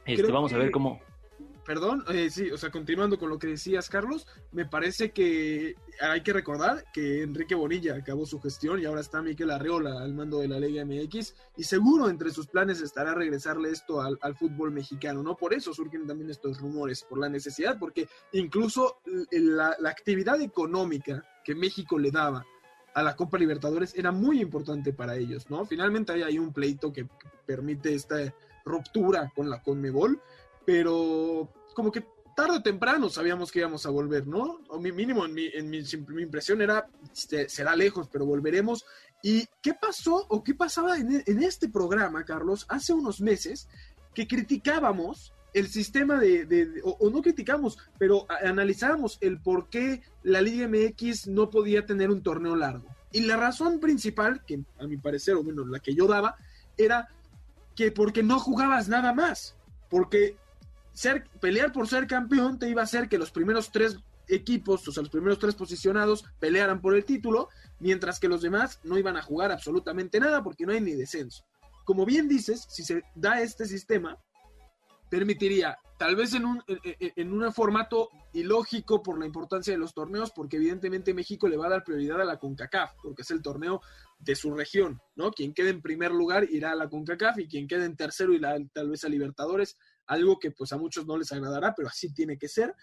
[0.04, 1.00] este, vamos a ver cómo
[1.64, 6.22] perdón, eh, sí, o sea, continuando con lo que decías, Carlos, me parece que hay
[6.22, 10.38] que recordar que Enrique Bonilla acabó su gestión y ahora está Miquel Arreola al mando
[10.38, 15.22] de la Liga MX y seguro entre sus planes estará regresarle esto al, fútbol mexicano,
[15.22, 15.36] ¿no?
[15.36, 19.00] Por eso surgen también estos rumores, por la necesidad, porque incluso
[19.30, 22.44] la, la actividad económica que México le daba
[22.94, 25.66] a la Copa Libertadores era muy importante para ellos, ¿no?
[25.66, 27.06] Finalmente hay, hay un pleito que
[27.48, 28.32] imite esta
[28.64, 30.20] ruptura con la Conmebol,
[30.64, 32.04] pero como que
[32.34, 34.60] tarde o temprano sabíamos que íbamos a volver, ¿no?
[34.68, 35.82] O mi mínimo en mi, en mi,
[36.22, 38.84] impresión era, este, será lejos, pero volveremos.
[39.22, 43.68] ¿Y qué pasó o qué pasaba en, en, este programa, Carlos, hace unos meses
[44.14, 50.42] que criticábamos el sistema de, de, o, no criticamos, pero analizábamos el por qué la
[50.42, 52.88] Liga MX no podía tener un torneo largo?
[53.12, 56.36] Y la razón principal, que a mi parecer, o menos la que yo daba,
[56.76, 57.08] era
[57.76, 59.56] que porque no jugabas nada más.
[59.88, 60.36] Porque
[60.94, 64.92] ser, pelear por ser campeón te iba a hacer que los primeros tres equipos, o
[64.92, 69.16] sea, los primeros tres posicionados pelearan por el título, mientras que los demás no iban
[69.18, 71.44] a jugar absolutamente nada porque no hay ni descenso.
[71.84, 74.18] como bien dices, si se da este sistema,
[75.10, 80.32] permitiría, tal vez en un, en, un formato ilógico por la importancia de los torneos,
[80.32, 83.82] porque evidentemente México le va a dar prioridad a la CONCACAF, porque es el torneo
[84.18, 85.30] de su región, ¿no?
[85.30, 88.56] Quien quede en primer lugar irá a la CONCACAF y quien quede en tercero irá
[88.72, 89.76] tal vez a Libertadores,
[90.06, 92.74] algo que pues a muchos no les agradará, pero así tiene que ser.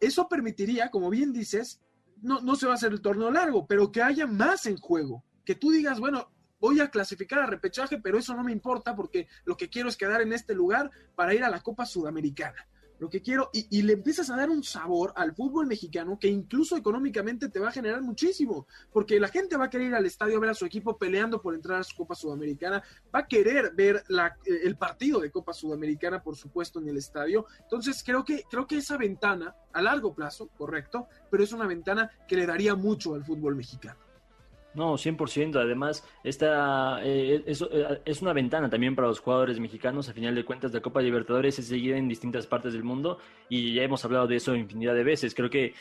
[0.00, 1.80] Eso permitiría, como bien dices,
[2.22, 5.24] no, no se va a hacer el torneo largo, pero que haya más en juego,
[5.44, 9.28] que tú digas, bueno, voy a clasificar a repechaje, pero eso no me importa porque
[9.44, 12.68] lo que quiero es quedar en este lugar para ir a la Copa Sudamericana.
[12.98, 16.76] Lo que quiero, y, le empiezas a dar un sabor al fútbol mexicano que incluso
[16.76, 20.36] económicamente te va a generar muchísimo, porque la gente va a querer ir al estadio
[20.36, 22.82] a ver a su equipo peleando por entrar a su Copa Sudamericana,
[23.14, 27.46] va a querer ver la, el partido de Copa Sudamericana, por supuesto, en el estadio.
[27.60, 32.10] Entonces, creo que, creo que esa ventana, a largo plazo, correcto, pero es una ventana
[32.26, 34.07] que le daría mucho al fútbol mexicano.
[34.74, 35.56] No, 100%.
[35.56, 40.08] Además, esta eh, eh, es, una ventana también para los jugadores mexicanos.
[40.08, 43.74] A final de cuentas, la Copa Libertadores es seguida en distintas partes del mundo y
[43.74, 45.34] ya hemos hablado de eso infinidad de veces.
[45.34, 45.74] Creo que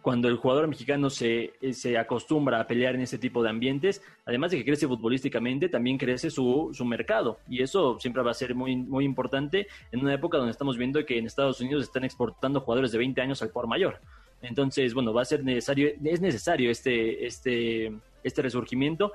[0.00, 4.02] cuando el jugador mexicano se, eh, se acostumbra a pelear en este tipo de ambientes,
[4.24, 7.38] además de que crece futbolísticamente, también crece su, su mercado.
[7.48, 11.04] Y eso siempre va a ser muy, muy importante en una época donde estamos viendo
[11.04, 14.00] que en Estados Unidos están exportando jugadores de 20 años al por mayor.
[14.42, 17.92] Entonces, bueno, va a ser necesario, es necesario este, este,
[18.22, 19.12] este resurgimiento.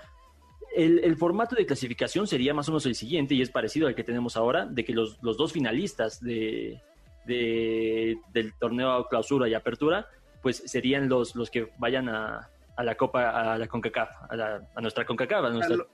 [0.76, 4.04] El, formato de clasificación sería más o menos el siguiente y es parecido al que
[4.04, 6.82] tenemos ahora, de que los, dos finalistas de,
[7.26, 10.10] del torneo clausura y apertura,
[10.42, 15.46] pues serían los, los que vayan a, la Copa, a la CONCACAF, a, nuestra CONCACAF,
[15.46, 15.88] a nuestra los,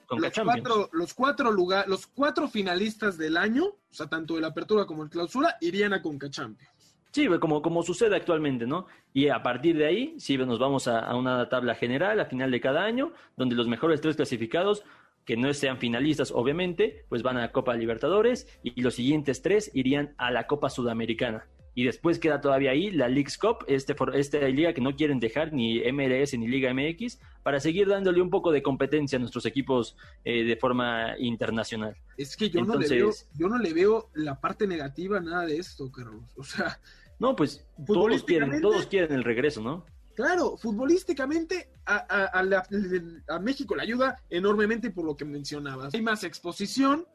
[0.43, 5.03] cuatro, los, cuatro los cuatro finalistas del año, o sea, tanto de la apertura como
[5.03, 6.80] el clausura, irían a CONCACHAMPIONS.
[7.12, 8.86] Sí, como, como sucede actualmente, ¿no?
[9.14, 12.62] Y a partir de ahí, sí, nos vamos a, una tabla general a final de
[12.62, 14.84] cada año, donde los mejores tres clasificados,
[15.26, 19.70] que no sean finalistas, obviamente, pues van a la Copa Libertadores y los siguientes tres
[19.74, 21.45] irían a la Copa Sudamericana.
[21.74, 25.53] Y después queda todavía ahí la League's Cup, este, esta liga que no quieren dejar
[25.53, 29.95] ni MLS ni Liga MX, para seguir dándole un poco de competencia a nuestros equipos
[30.26, 31.95] eh, de forma internacional.
[32.18, 35.45] Es que yo, no le veo, yo no le veo la parte negativa a nada
[35.45, 36.24] de esto, Carlos.
[36.36, 36.80] O sea,
[37.22, 39.86] no, pues todos quieren, todos quieren el regreso, ¿no?
[40.15, 45.93] Claro, futbolísticamente a, México le ayuda enormemente por lo que mencionabas.
[45.93, 47.05] Hay más exposición,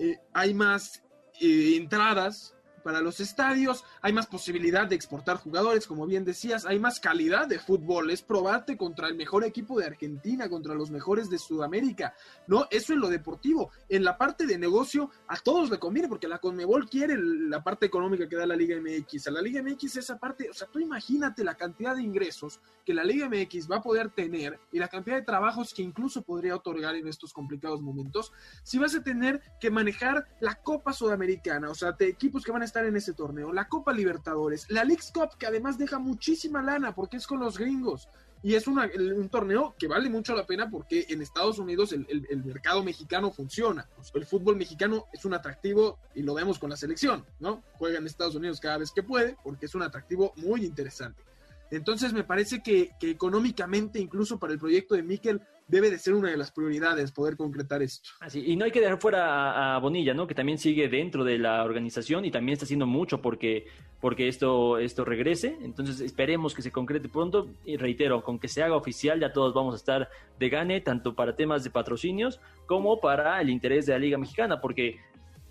[0.00, 1.04] eh, hay más
[1.40, 2.56] eh, entradas,
[2.90, 7.46] para los estadios, hay más posibilidad de exportar jugadores, como bien decías, hay más calidad
[7.46, 12.14] de fútbol, es probarte contra el mejor equipo de Argentina, contra los mejores de Sudamérica,
[12.48, 12.66] ¿no?
[12.68, 13.70] Eso en lo deportivo.
[13.88, 17.86] En la parte de negocio, a todos le conviene, porque la Conmebol quiere la parte
[17.86, 19.28] económica que da la Liga MX.
[19.28, 22.92] A la Liga MX esa parte, o sea, tú imagínate la cantidad de ingresos que
[22.92, 26.56] la Liga MX va a poder tener y la cantidad de trabajos que incluso podría
[26.56, 28.32] otorgar en estos complicados momentos,
[28.64, 32.62] si vas a tener que manejar la Copa Sudamericana, o sea, de equipos que van
[32.62, 36.62] a estar en ese torneo, la Copa Libertadores, la League's Cup, que además deja muchísima
[36.62, 38.08] lana porque es con los gringos.
[38.42, 42.06] Y es un torneo que vale mucho la pena porque en Estados Unidos el,
[42.42, 43.86] mercado mexicano funciona.
[44.14, 47.62] El fútbol mexicano es un atractivo y lo vemos con la selección, ¿no?
[47.74, 51.22] Juega en Estados Unidos cada vez que puede porque es un atractivo muy interesante.
[51.70, 56.30] Entonces me parece que, económicamente, incluso para el proyecto de Miquel, debe de ser una
[56.30, 58.10] de las prioridades poder concretar esto.
[58.20, 60.26] Así, y no hay que dejar fuera a, Bonilla, ¿no?
[60.26, 63.66] Que también sigue dentro de la organización y también está haciendo mucho porque,
[64.00, 65.56] porque esto, esto regrese.
[65.62, 67.48] Entonces esperemos que se concrete pronto.
[67.64, 70.08] Y reitero, con que se haga oficial ya todos vamos a estar
[70.38, 74.60] de gane, tanto para temas de patrocinios como para el interés de la Liga Mexicana,
[74.60, 74.98] porque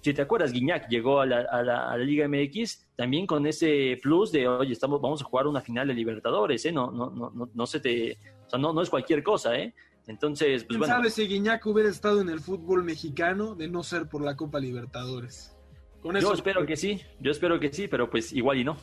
[0.01, 4.31] si te acuerdas, Guiñac llegó a la, a, la, Liga MX también con ese plus
[4.31, 6.71] de, oye, estamos, vamos a jugar una final de Libertadores, ¿eh?
[6.71, 9.73] No, no, no, no, no se te, o sea, no, no es cualquier cosa, ¿eh?
[10.07, 10.95] Entonces, pues bueno.
[10.95, 14.59] sabe si Guiñac hubiera estado en el fútbol mexicano de no ser por la Copa
[14.59, 15.55] Libertadores?
[16.03, 18.77] yo espero que sí, yo espero que sí, pero pues igual y no.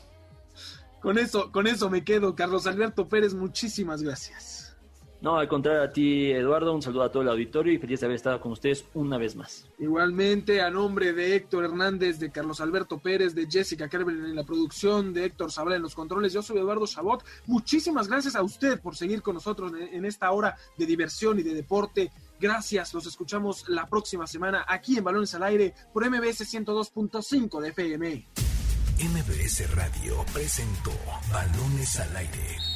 [1.01, 2.35] Con eso, con eso me quedo.
[2.35, 4.66] Carlos Alberto Pérez, muchísimas gracias.
[5.27, 8.07] No, al contrario a ti, Eduardo, un saludo a todo el auditorio y feliz de
[8.07, 9.67] haber estado con ustedes una vez más.
[9.77, 14.45] Igualmente, a nombre de Héctor Hernández, de Carlos Alberto Pérez, de Jessica Kerber en la
[14.45, 17.25] producción, de Héctor Sabra en los controles, yo soy Eduardo Chabot.
[17.47, 21.55] Muchísimas gracias a usted por seguir con nosotros en esta hora de diversión y de
[21.55, 22.13] deporte.
[22.39, 27.69] Gracias, los escuchamos la próxima semana aquí en Balones al Aire por MBS 102.5 de
[27.71, 28.29] FM.
[29.01, 30.93] MBS Radio presentó
[31.33, 32.76] Balones al Aire